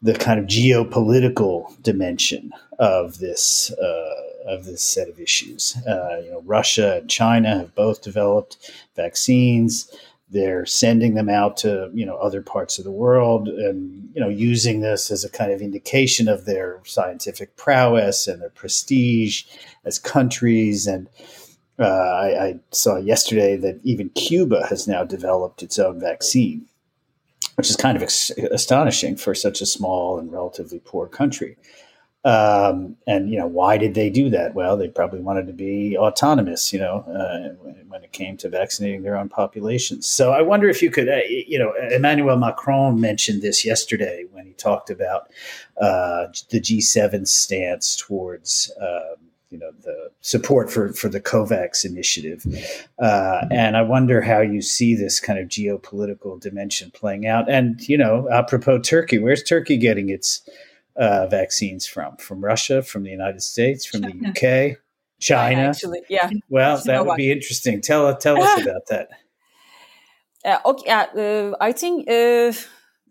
the 0.03 0.15
kind 0.15 0.39
of 0.39 0.47
geopolitical 0.47 1.83
dimension 1.83 2.53
of 2.79 3.19
this 3.19 3.73
uh, 3.73 4.15
of 4.47 4.65
this 4.65 4.83
set 4.83 5.09
of 5.09 5.21
issues. 5.21 5.77
Uh, 5.87 6.21
you 6.25 6.31
know, 6.31 6.43
Russia 6.45 6.99
and 6.99 7.11
China 7.11 7.59
have 7.59 7.75
both 7.75 8.03
developed 8.03 8.71
vaccines 8.95 9.91
they're 10.29 10.67
sending 10.67 11.15
them 11.15 11.29
out 11.29 11.57
to 11.57 11.91
you 11.95 12.05
know 12.05 12.17
other 12.17 12.43
parts 12.43 12.79
of 12.79 12.85
the 12.85 12.91
world 12.91 13.49
and 13.49 14.11
you 14.15 14.21
know 14.21 14.29
using 14.29 14.81
this 14.81 15.11
as 15.11 15.25
a 15.25 15.31
kind 15.31 15.53
of 15.53 15.61
indication 15.61 16.27
of 16.27 16.45
their 16.45 16.81
scientific 16.85 17.57
prowess 17.57 18.27
and 18.27 18.43
their 18.43 18.51
prestige 18.51 19.45
as 19.85 19.99
countries 19.99 20.87
and 20.87 21.09
uh, 21.79 21.85
I, 21.85 22.45
I, 22.47 22.61
saw 22.73 22.97
yesterday 22.97 23.55
that 23.59 23.79
even 23.85 24.09
Cuba 24.11 24.67
has 24.69 24.89
now 24.89 25.05
developed 25.05 25.63
its 25.63 25.79
own 25.79 26.01
vaccine, 26.01 26.65
which 27.57 27.69
is 27.69 27.77
kind 27.77 27.99
of 27.99 28.03
ex- 28.03 28.31
astonishing 28.31 29.15
for 29.15 29.35
such 29.35 29.61
a 29.61 29.67
small 29.67 30.19
and 30.19 30.33
relatively 30.33 30.79
poor 30.83 31.07
country. 31.07 31.59
Um, 32.27 32.97
and 33.07 33.31
you 33.31 33.39
know, 33.39 33.47
why 33.47 33.79
did 33.79 33.95
they 33.95 34.11
do 34.11 34.29
that? 34.31 34.55
Well, 34.55 34.77
they 34.77 34.89
probably 34.89 35.21
wanted 35.21 35.47
to 35.47 35.53
be 35.53 35.97
autonomous, 35.97 36.73
you 36.73 36.81
know, 36.81 37.05
uh, 37.07 37.55
when 37.89 38.03
it 38.03 38.11
came 38.11 38.37
to 38.39 38.49
vaccinating 38.49 39.03
their 39.03 39.17
own 39.17 39.29
populations. 39.29 40.09
So 40.09 40.33
I 40.33 40.43
wonder 40.43 40.69
if 40.69 40.83
you 40.83 40.91
could, 40.91 41.09
uh, 41.09 41.21
you 41.29 41.57
know, 41.57 41.73
Emmanuel 41.93 42.37
Macron 42.37 43.01
mentioned 43.01 43.43
this 43.43 43.65
yesterday 43.65 44.25
when 44.33 44.45
he 44.45 44.55
talked 44.55 44.91
about 44.91 45.31
uh, 45.81 46.27
the 46.51 46.61
G7 46.61 47.29
stance 47.29 47.95
towards. 47.97 48.73
Um, 48.81 49.23
you 49.51 49.59
know 49.59 49.71
the 49.85 50.11
support 50.23 50.73
for 50.73 50.93
for 50.93 51.09
the 51.09 51.21
COVAX 51.21 51.85
initiative, 51.85 52.45
uh, 52.99 53.47
and 53.53 53.77
I 53.77 53.83
wonder 53.83 54.21
how 54.21 54.41
you 54.41 54.61
see 54.61 54.97
this 54.97 55.21
kind 55.21 55.39
of 55.39 55.47
geopolitical 55.47 56.41
dimension 56.41 56.91
playing 56.91 57.29
out. 57.29 57.49
And 57.49 57.81
you 57.89 57.97
know, 57.97 58.29
apropos 58.29 58.81
Turkey, 58.81 59.19
where's 59.19 59.45
Turkey 59.45 59.77
getting 59.77 60.09
its 60.09 60.43
uh, 60.99 61.27
vaccines 61.27 61.87
from? 61.87 62.17
From 62.17 62.45
Russia, 62.45 62.83
from 62.83 63.05
the 63.05 63.11
United 63.11 63.43
States, 63.43 63.85
from 63.87 64.03
China. 64.03 64.33
the 64.35 64.71
UK, 64.73 64.79
China. 65.21 65.61
Actually, 65.63 66.03
yeah. 66.09 66.31
Well, 66.49 66.81
that 66.85 67.07
would 67.07 67.17
be 67.17 67.31
interesting. 67.31 67.81
Tell 67.81 68.17
tell 68.17 68.43
us 68.43 68.63
about 68.63 68.87
that. 68.89 69.09
Uh, 70.45 70.59
okay, 70.65 70.89
uh, 70.89 71.57
I 71.61 71.73
think, 71.73 72.09
uh, 72.09 72.53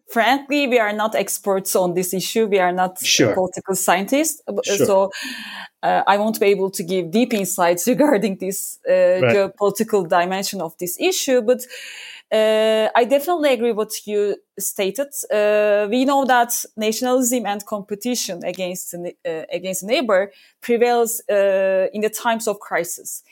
frankly, 0.10 0.68
we 0.68 0.80
are 0.80 0.94
not 0.94 1.16
experts 1.16 1.76
on 1.76 1.94
this 1.94 2.14
issue. 2.14 2.46
We 2.46 2.60
are 2.60 2.72
not 2.72 2.98
sure. 3.04 3.34
political 3.34 3.76
scientists, 3.76 4.42
uh, 4.48 4.54
sure. 4.64 4.86
so 4.86 5.12
uh, 5.84 6.04
I 6.08 6.16
won't 6.16 6.40
be 6.40 6.46
able 6.46 6.72
to 6.72 6.82
give 6.84 7.12
deep 7.12 7.34
insights 7.34 7.88
regarding 7.94 8.38
this 8.38 8.80
right. 8.88 9.22
geopolitical 9.22 10.08
dimension 10.08 10.62
of 10.62 10.78
this 10.78 10.98
issue. 10.98 11.42
But 11.42 11.64
uh, 12.32 12.90
I 12.96 13.06
definitely 13.06 13.54
agree 13.54 13.72
what 13.72 13.94
you 14.06 14.38
stated. 14.58 15.08
Uh, 15.32 15.88
we 15.90 16.06
know 16.06 16.26
that 16.26 16.54
nationalism 16.76 17.46
and 17.46 17.66
competition 17.66 18.44
against 18.44 18.94
uh, 18.94 19.44
against 19.52 19.84
neighbor 19.84 20.32
prevails 20.62 21.22
uh, 21.30 21.88
in 21.94 22.02
the 22.02 22.10
times 22.10 22.48
of 22.48 22.60
crisis, 22.60 23.24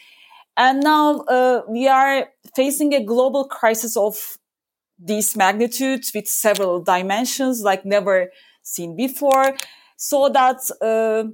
and 0.56 0.82
now 0.82 1.22
uh, 1.22 1.62
we 1.68 1.88
are 1.88 2.30
facing 2.56 2.94
a 2.94 3.04
global 3.04 3.46
crisis 3.46 3.98
of 3.98 4.38
these 5.00 5.36
magnitudes 5.36 6.12
with 6.14 6.28
several 6.28 6.82
dimensions 6.82 7.62
like 7.62 7.86
never 7.86 8.32
seen 8.62 8.96
before. 8.96 9.56
So 9.98 10.30
that 10.30 10.60
uh, 10.82 11.30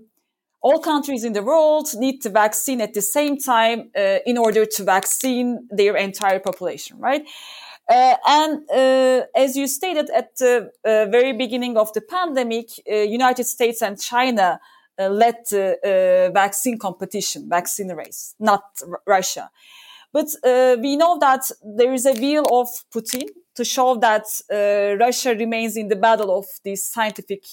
all 0.62 0.80
countries 0.80 1.24
in 1.24 1.34
the 1.34 1.44
world 1.44 1.88
need 1.96 2.22
to 2.22 2.30
vaccine 2.30 2.82
at 2.82 2.94
the 2.94 3.02
same 3.02 3.38
time 3.38 3.92
uh, 3.96 4.18
in 4.26 4.38
order 4.38 4.66
to 4.66 4.84
vaccine 4.84 5.68
their 5.70 5.96
entire 5.96 6.40
population, 6.40 6.98
right? 7.00 7.24
Uh, 7.90 8.16
and 8.28 8.70
uh, 8.70 9.26
as 9.36 9.56
you 9.56 9.68
stated 9.68 10.10
at 10.12 10.36
the 10.38 10.70
uh, 10.86 11.06
very 11.10 11.34
beginning 11.34 11.76
of 11.76 11.92
the 11.94 12.02
pandemic, 12.02 12.70
uh, 12.92 12.96
United 12.96 13.46
States 13.46 13.82
and 13.82 14.00
China 14.00 14.60
uh, 15.00 15.10
led 15.10 15.36
the 15.50 16.30
vaccine 16.34 16.78
competition, 16.78 17.50
vaccine 17.50 17.92
race, 17.94 18.36
not 18.40 18.64
R- 18.88 19.02
Russia. 19.08 19.50
But 20.12 20.28
we 20.82 20.98
know 20.98 21.20
that 21.20 21.42
there 21.64 21.94
is 21.94 22.06
a 22.06 22.14
will 22.14 22.46
of 22.52 22.68
Putin 22.94 23.28
to 23.56 23.64
show 23.64 23.96
that 23.98 24.26
Russia 25.00 25.36
remains 25.36 25.78
in 25.78 25.88
the 25.88 25.96
battle 25.96 26.36
of 26.36 26.46
this 26.64 26.84
scientific 26.84 27.44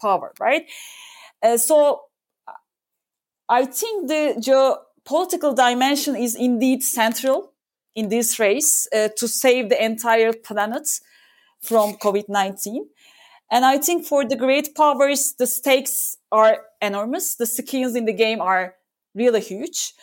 power, 0.00 0.32
right? 0.40 0.64
so 1.58 2.05
I 3.48 3.64
think 3.64 4.08
the 4.08 4.34
geopolitical 4.38 5.54
dimension 5.54 6.16
is 6.16 6.34
indeed 6.34 6.82
central 6.82 7.52
in 7.94 8.08
this 8.08 8.38
race 8.38 8.88
uh, 8.92 9.08
to 9.16 9.28
save 9.28 9.68
the 9.68 9.82
entire 9.82 10.32
planet 10.32 10.88
from 11.62 11.94
COVID-19. 11.94 12.86
And 13.50 13.64
I 13.64 13.78
think 13.78 14.04
for 14.04 14.24
the 14.24 14.36
great 14.36 14.74
powers, 14.74 15.34
the 15.38 15.46
stakes 15.46 16.16
are 16.32 16.58
enormous. 16.82 17.36
The 17.36 17.46
skills 17.46 17.94
in 17.94 18.04
the 18.04 18.12
game 18.12 18.40
are 18.40 18.74
really 19.14 19.40
huge. 19.40 19.94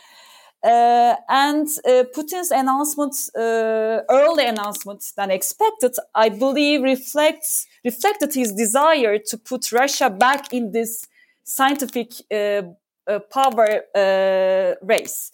Uh, 0.63 1.15
and 1.27 1.67
uh, 1.85 2.05
Putin's 2.15 2.49
announcement, 2.49 3.13
uh, 3.35 3.99
early 4.09 4.45
announcement 4.45 5.03
than 5.17 5.29
expected, 5.29 5.91
I 6.15 6.29
believe 6.29 6.81
reflects 6.83 7.67
reflected 7.83 8.33
his 8.33 8.53
desire 8.53 9.17
to 9.17 9.37
put 9.37 9.73
Russia 9.73 10.09
back 10.09 10.53
in 10.53 10.71
this 10.71 11.05
scientific 11.43 12.13
uh, 12.31 12.61
power 13.31 13.81
uh, 13.95 14.75
race. 14.81 15.31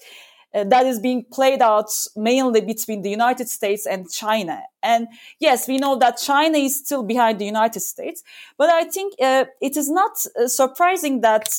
Uh, 0.52 0.64
that 0.64 0.86
is 0.88 1.00
being 1.00 1.24
played 1.32 1.62
out 1.62 1.92
mainly 2.16 2.60
between 2.60 3.04
the 3.04 3.10
United 3.10 3.48
States 3.48 3.86
and 3.86 4.10
China. 4.10 4.60
And 4.82 5.08
yes, 5.40 5.68
we 5.68 5.78
know 5.78 5.96
that 5.98 6.18
China 6.18 6.58
is 6.58 6.80
still 6.80 7.04
behind 7.04 7.38
the 7.38 7.46
United 7.46 7.82
States, 7.82 8.24
but 8.58 8.68
I 8.70 8.86
think 8.86 9.14
uh, 9.22 9.46
it 9.62 9.78
is 9.78 9.92
not 9.92 10.14
uh, 10.36 10.48
surprising 10.48 11.22
that 11.22 11.50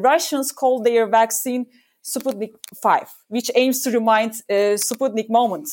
Russians 0.00 0.52
call 0.52 0.82
their 0.82 1.06
vaccine 1.06 1.66
Sputnik 2.04 2.52
5, 2.82 3.10
which 3.28 3.50
aims 3.54 3.80
to 3.80 3.90
remind 3.90 4.32
Sputnik 4.50 5.30
moment. 5.30 5.68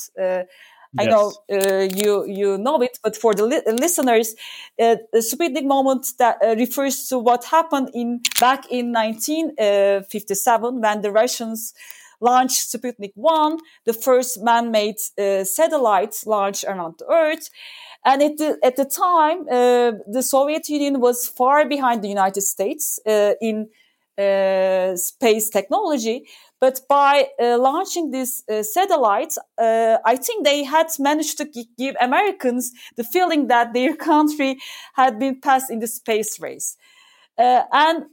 I 0.98 1.06
know 1.08 1.34
uh, 1.52 1.88
you 1.96 2.26
you 2.28 2.58
know 2.58 2.82
it, 2.82 3.00
but 3.04 3.16
for 3.18 3.34
the 3.34 3.46
li- 3.46 3.62
listeners, 3.68 4.36
uh, 4.80 4.98
the 5.12 5.20
Sputnik 5.20 5.66
moment 5.66 6.06
that 6.20 6.38
uh, 6.44 6.56
refers 6.56 7.08
to 7.10 7.18
what 7.18 7.46
happened 7.46 7.90
in 7.94 8.22
back 8.40 8.72
in 8.72 8.92
1957 8.92 10.82
when 10.82 11.02
the 11.02 11.12
Russians 11.12 11.74
launched 12.22 12.72
Sputnik 12.72 13.12
1, 13.16 13.58
the 13.86 13.94
first 13.94 14.42
man-made 14.44 14.96
uh, 15.20 15.44
satellite 15.44 16.16
launched 16.26 16.64
around 16.66 16.96
the 17.00 17.06
Earth. 17.12 17.50
And 18.06 18.22
it, 18.22 18.40
at 18.64 18.76
the 18.76 18.86
time, 18.86 19.42
uh, 19.50 19.94
the 20.12 20.22
Soviet 20.24 20.70
Union 20.70 21.00
was 21.00 21.28
far 21.28 21.68
behind 21.68 22.04
the 22.04 22.10
United 22.10 22.42
States 22.42 23.00
uh, 23.08 23.34
in 23.42 23.70
space 24.98 25.50
technology. 25.50 26.26
But 26.64 26.80
by 26.88 27.28
uh, 27.42 27.58
launching 27.58 28.12
this 28.12 28.42
uh, 28.50 28.64
satellite, 28.64 29.36
uh, 29.58 29.98
I 30.06 30.16
think 30.16 30.46
they 30.46 30.64
had 30.64 30.88
managed 30.98 31.38
to 31.40 31.66
give 31.78 31.98
Americans 32.00 32.72
the 32.96 33.04
feeling 33.04 33.48
that 33.48 33.74
their 33.74 33.94
country 34.12 34.60
had 34.94 35.20
been 35.20 35.42
passed 35.42 35.70
in 35.70 35.80
the 35.80 35.88
space 35.88 36.40
race. 36.40 36.78
Uh, 37.38 37.64
and 37.74 38.06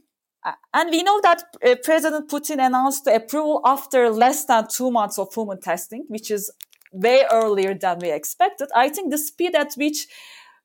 and 0.73 0.89
we 0.89 1.01
know 1.01 1.21
that 1.21 1.43
uh, 1.65 1.75
President 1.81 2.29
Putin 2.29 2.59
announced 2.59 3.05
the 3.05 3.15
approval 3.15 3.61
after 3.63 4.09
less 4.09 4.43
than 4.43 4.67
two 4.67 4.91
months 4.91 5.17
of 5.17 5.33
human 5.33 5.61
testing, 5.61 6.03
which 6.09 6.29
is 6.29 6.51
way 6.91 7.23
earlier 7.31 7.73
than 7.73 7.99
we 7.99 8.11
expected. 8.11 8.67
I 8.75 8.89
think 8.89 9.11
the 9.11 9.17
speed 9.17 9.55
at 9.55 9.75
which 9.75 10.07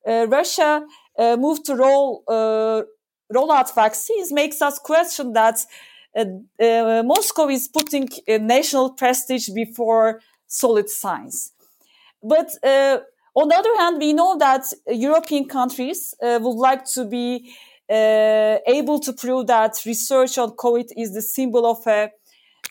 uh, 0.08 0.26
Russia 0.26 0.84
moved 1.38 1.64
to 1.66 1.76
roll 1.76 2.24
roll 3.30 3.52
out 3.52 3.74
vaccines 3.74 4.32
makes 4.32 4.60
us 4.60 4.78
question 4.78 5.32
that 5.34 5.58
uh, 5.58 5.60
uh, 5.60 5.95
Moscow 7.04 7.48
is 7.48 7.68
putting 7.68 8.08
uh, 8.28 8.38
national 8.38 8.92
prestige 8.94 9.48
before 9.50 10.20
solid 10.46 10.88
science. 10.88 11.52
But 12.22 12.48
on 13.34 13.48
the 13.48 13.54
other 13.54 13.76
hand, 13.76 13.98
we 13.98 14.12
know 14.14 14.38
that 14.38 14.64
European 14.88 15.46
countries 15.46 16.14
would 16.22 16.58
like 16.58 16.84
to 16.94 17.04
be 17.04 17.54
able 17.88 18.98
to 19.00 19.12
prove 19.12 19.46
that 19.48 19.74
research 19.84 20.38
on 20.38 20.52
COVID 20.52 20.88
is 20.96 21.12
the 21.12 21.22
symbol 21.22 21.66
of 21.66 21.86
a 21.86 22.10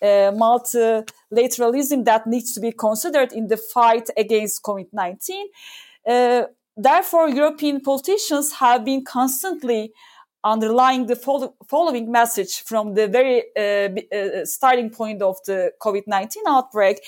uh, 0.01 0.31
multilateralism 0.31 2.03
that 2.03 2.27
needs 2.27 2.53
to 2.53 2.59
be 2.59 2.71
considered 2.71 3.31
in 3.31 3.47
the 3.47 3.55
fight 3.55 4.09
against 4.17 4.61
COVID-19. 4.61 5.43
Uh, 6.05 6.43
therefore, 6.75 7.29
European 7.29 7.79
politicians 7.79 8.51
have 8.53 8.83
been 8.83 9.05
constantly 9.05 9.93
underlying 10.45 11.07
the 11.07 11.15
fol- 11.15 11.55
following 11.67 12.11
message 12.11 12.63
from 12.63 12.93
the 12.93 13.07
very 13.07 13.43
uh, 13.57 13.89
uh, 14.15 14.45
starting 14.45 14.89
point 14.89 15.21
of 15.21 15.37
the 15.45 15.71
COVID-19 15.81 16.35
outbreak. 16.47 17.01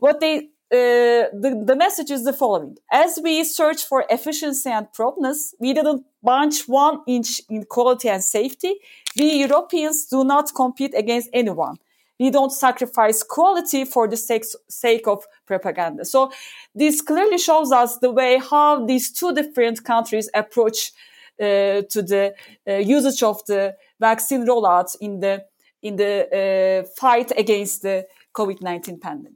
What 0.00 0.20
they 0.20 0.48
uh, 0.72 1.30
the, 1.32 1.62
the 1.64 1.76
message 1.76 2.10
is 2.10 2.24
the 2.24 2.32
following. 2.32 2.76
As 2.90 3.20
we 3.22 3.44
search 3.44 3.84
for 3.84 4.04
efficiency 4.10 4.68
and 4.68 4.92
promptness, 4.92 5.54
we 5.60 5.72
didn't 5.72 6.04
bunch 6.22 6.66
one 6.66 7.00
inch 7.06 7.40
in 7.48 7.64
quality 7.64 8.08
and 8.08 8.24
safety. 8.24 8.74
We 9.16 9.36
Europeans 9.36 10.06
do 10.06 10.24
not 10.24 10.52
compete 10.52 10.92
against 10.96 11.28
anyone. 11.32 11.76
We 12.18 12.30
don't 12.30 12.50
sacrifice 12.50 13.22
quality 13.22 13.84
for 13.84 14.08
the 14.08 14.16
sake, 14.16 14.44
sake 14.68 15.06
of 15.06 15.24
propaganda. 15.46 16.04
So 16.04 16.32
this 16.74 17.00
clearly 17.00 17.38
shows 17.38 17.70
us 17.70 17.98
the 17.98 18.10
way 18.10 18.38
how 18.38 18.84
these 18.84 19.12
two 19.12 19.32
different 19.32 19.84
countries 19.84 20.28
approach 20.34 20.92
to 21.38 22.02
the 22.02 22.34
uh, 22.68 22.74
usage 22.74 23.22
of 23.22 23.44
the 23.46 23.74
vaccine 24.00 24.46
rollout 24.46 24.94
in 25.00 25.20
the 25.20 25.44
in 25.82 25.96
the 25.96 26.82
uh, 26.84 26.88
fight 26.96 27.30
against 27.36 27.82
the 27.82 28.06
COVID-19 28.34 29.00
pandemic. 29.00 29.32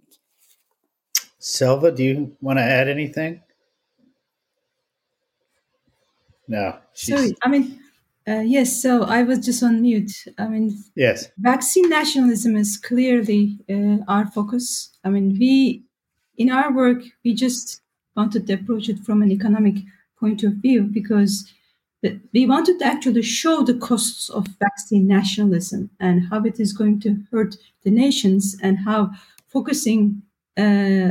Selva, 1.39 1.93
do 1.93 2.03
you 2.03 2.37
want 2.41 2.59
to 2.59 2.63
add 2.63 2.89
anything? 2.89 3.43
No. 6.49 6.79
Sorry, 6.95 7.37
I 7.43 7.49
mean, 7.49 7.81
uh, 8.27 8.41
yes. 8.41 8.83
So 8.83 9.03
I 9.03 9.23
was 9.23 9.45
just 9.45 9.63
on 9.63 9.83
mute. 9.83 10.13
I 10.39 10.49
mean, 10.49 10.83
yes. 10.97 11.31
Vaccine 11.39 11.89
nationalism 11.91 12.57
is 12.57 12.79
clearly 12.79 13.59
uh, 13.71 13.99
our 14.09 14.27
focus. 14.27 14.91
I 15.05 15.11
mean, 15.11 15.37
we 15.39 15.85
in 16.39 16.51
our 16.51 16.73
work 16.73 17.03
we 17.25 17.35
just 17.35 17.83
wanted 18.17 18.47
to 18.47 18.55
approach 18.55 18.89
it 18.89 18.99
from 19.01 19.23
an 19.23 19.31
economic 19.31 19.77
point 20.19 20.43
of 20.43 20.55
view 20.55 20.83
because 20.83 21.53
we 22.33 22.47
wanted 22.47 22.79
to 22.79 22.85
actually 22.85 23.23
show 23.23 23.63
the 23.63 23.75
costs 23.75 24.29
of 24.31 24.47
vaccine 24.61 25.07
nationalism 25.07 25.91
and 25.99 26.29
how 26.29 26.45
it 26.45 26.61
is 26.61 26.73
going 26.73 27.01
to 27.01 27.17
hurt 27.31 27.57
the 27.83 27.91
nations 27.91 28.57
and 28.63 28.79
how 28.79 29.11
focusing 29.49 30.23
uh, 30.57 31.11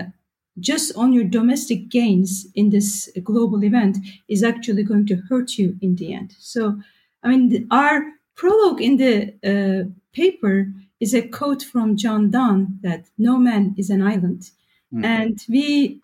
just 0.60 0.96
on 0.96 1.14
your 1.14 1.24
domestic 1.24 1.90
gains 1.90 2.48
in 2.56 2.70
this 2.70 3.10
global 3.24 3.64
event 3.64 3.98
is 4.28 4.44
actually 4.44 4.84
going 4.84 5.06
to 5.06 5.16
hurt 5.30 5.58
you 5.58 5.78
in 5.82 5.96
the 5.96 6.14
end. 6.14 6.34
So, 6.40 6.80
I 7.24 7.30
mean, 7.30 7.68
our 7.70 8.04
prologue 8.36 8.82
in 8.82 8.98
the 8.98 9.34
uh, 9.44 9.90
paper 10.14 10.72
is 11.00 11.14
a 11.14 11.28
quote 11.28 11.62
from 11.62 11.98
John 11.98 12.32
Donne 12.32 12.80
that 12.82 13.06
no 13.18 13.38
man 13.38 13.76
is 13.78 13.90
an 13.90 14.02
island. 14.02 14.52
Mm-hmm. 14.94 15.06
And 15.06 15.40
we 15.50 16.02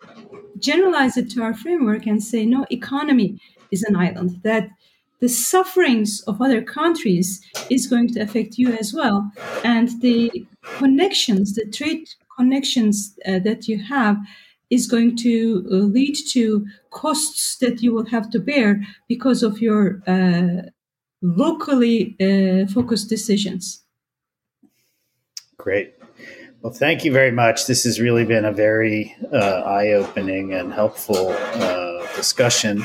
generalize 0.58 1.16
it 1.16 1.30
to 1.30 1.42
our 1.42 1.54
framework 1.54 2.06
and 2.06 2.22
say 2.22 2.44
no 2.44 2.66
economy 2.70 3.40
is 3.74 3.82
an 3.82 3.96
island, 4.06 4.30
that 4.42 4.64
the 5.20 5.28
sufferings 5.28 6.22
of 6.30 6.40
other 6.40 6.62
countries 6.62 7.28
is 7.70 7.86
going 7.86 8.08
to 8.14 8.20
affect 8.20 8.58
you 8.58 8.68
as 8.82 8.92
well. 8.98 9.18
And 9.64 9.88
the 10.02 10.46
connections, 10.78 11.54
the 11.54 11.66
trade 11.78 12.04
connections 12.36 12.94
uh, 13.26 13.38
that 13.48 13.68
you 13.68 13.78
have 13.82 14.16
is 14.70 14.86
going 14.86 15.16
to 15.16 15.34
uh, 15.70 15.74
lead 15.96 16.16
to 16.30 16.66
costs 16.90 17.56
that 17.62 17.82
you 17.82 17.94
will 17.94 18.06
have 18.06 18.28
to 18.30 18.38
bear 18.38 18.68
because 19.08 19.42
of 19.42 19.60
your 19.60 20.02
uh, 20.06 20.68
locally 21.22 22.16
uh, 22.20 22.66
focused 22.72 23.08
decisions. 23.08 23.82
Great. 25.56 25.94
Well, 26.60 26.72
thank 26.72 27.04
you 27.04 27.12
very 27.12 27.30
much. 27.30 27.66
This 27.66 27.84
has 27.84 28.00
really 28.00 28.24
been 28.24 28.44
a 28.44 28.52
very 28.52 29.14
uh, 29.32 29.62
eye 29.78 29.92
opening 29.92 30.52
and 30.52 30.72
helpful 30.72 31.36
discussion. 32.16 32.84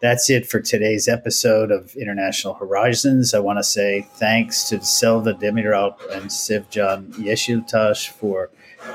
That's 0.00 0.30
it 0.30 0.46
for 0.46 0.60
today's 0.60 1.08
episode 1.08 1.70
of 1.70 1.94
International 1.94 2.54
Horizons. 2.54 3.34
I 3.34 3.38
want 3.38 3.58
to 3.58 3.62
say 3.62 4.06
thanks 4.14 4.66
to 4.70 4.82
Selva 4.82 5.34
Demiralp 5.34 5.98
and 6.10 6.30
Sevcan 6.30 7.12
Yeşiltaş 7.18 8.10
for 8.12 8.50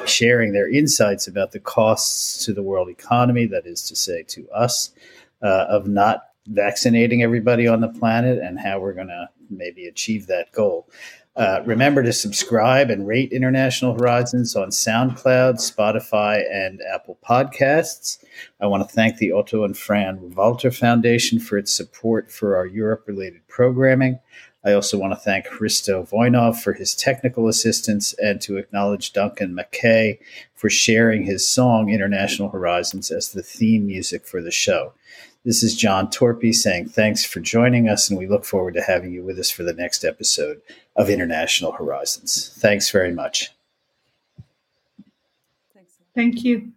sharing 0.07 0.53
their 0.53 0.67
insights 0.67 1.27
about 1.27 1.51
the 1.51 1.59
costs 1.59 2.43
to 2.45 2.53
the 2.53 2.63
world 2.63 2.89
economy, 2.89 3.45
that 3.45 3.67
is 3.67 3.83
to 3.83 3.95
say, 3.95 4.23
to 4.29 4.49
us, 4.49 4.89
uh, 5.43 5.67
of 5.69 5.87
not 5.87 6.21
vaccinating 6.47 7.21
everybody 7.21 7.67
on 7.67 7.81
the 7.81 7.99
planet 7.99 8.39
and 8.39 8.59
how 8.59 8.79
we're 8.79 8.93
going 8.93 9.07
to 9.09 9.29
maybe 9.51 9.85
achieve 9.85 10.25
that 10.25 10.51
goal. 10.53 10.89
Uh, 11.35 11.61
remember 11.65 12.01
to 12.01 12.13
subscribe 12.13 12.89
and 12.89 13.05
rate 13.05 13.33
International 13.33 13.93
Horizons 13.93 14.55
on 14.55 14.69
SoundCloud, 14.69 15.55
Spotify, 15.55 16.43
and 16.49 16.81
Apple 16.93 17.17
Podcasts. 17.27 18.23
I 18.61 18.67
want 18.67 18.87
to 18.87 18.95
thank 18.95 19.17
the 19.17 19.33
Otto 19.33 19.65
and 19.65 19.77
Fran 19.77 20.33
Walter 20.33 20.71
Foundation 20.71 21.39
for 21.39 21.57
its 21.57 21.75
support 21.75 22.31
for 22.31 22.55
our 22.55 22.65
Europe 22.65 23.03
related 23.05 23.45
programming. 23.49 24.19
I 24.63 24.71
also 24.71 24.97
want 24.97 25.11
to 25.11 25.19
thank 25.19 25.45
Hristo 25.45 26.09
Voinov 26.09 26.61
for 26.61 26.73
his 26.73 26.95
technical 26.95 27.47
assistance 27.49 28.13
and 28.13 28.41
to 28.41 28.57
acknowledge 28.57 29.13
Duncan 29.13 29.55
McKay 29.55 30.17
for 30.55 30.69
sharing 30.69 31.23
his 31.23 31.47
song 31.47 31.89
International 31.89 32.49
Horizons 32.49 33.11
as 33.11 33.33
the 33.33 33.43
theme 33.43 33.85
music 33.85 34.25
for 34.25 34.41
the 34.41 34.51
show. 34.51 34.93
This 35.45 35.61
is 35.61 35.75
John 35.75 36.07
Torpey 36.07 36.55
saying 36.55 36.89
thanks 36.89 37.23
for 37.23 37.39
joining 37.39 37.87
us, 37.87 38.09
and 38.09 38.17
we 38.17 38.25
look 38.25 38.45
forward 38.45 38.73
to 38.73 38.81
having 38.81 39.11
you 39.11 39.23
with 39.23 39.37
us 39.37 39.51
for 39.51 39.61
the 39.61 39.73
next 39.73 40.03
episode 40.03 40.59
of 40.95 41.07
International 41.07 41.71
Horizons. 41.71 42.51
Thanks 42.57 42.89
very 42.89 43.13
much. 43.13 43.51
Thank 46.15 46.43
you. 46.43 46.71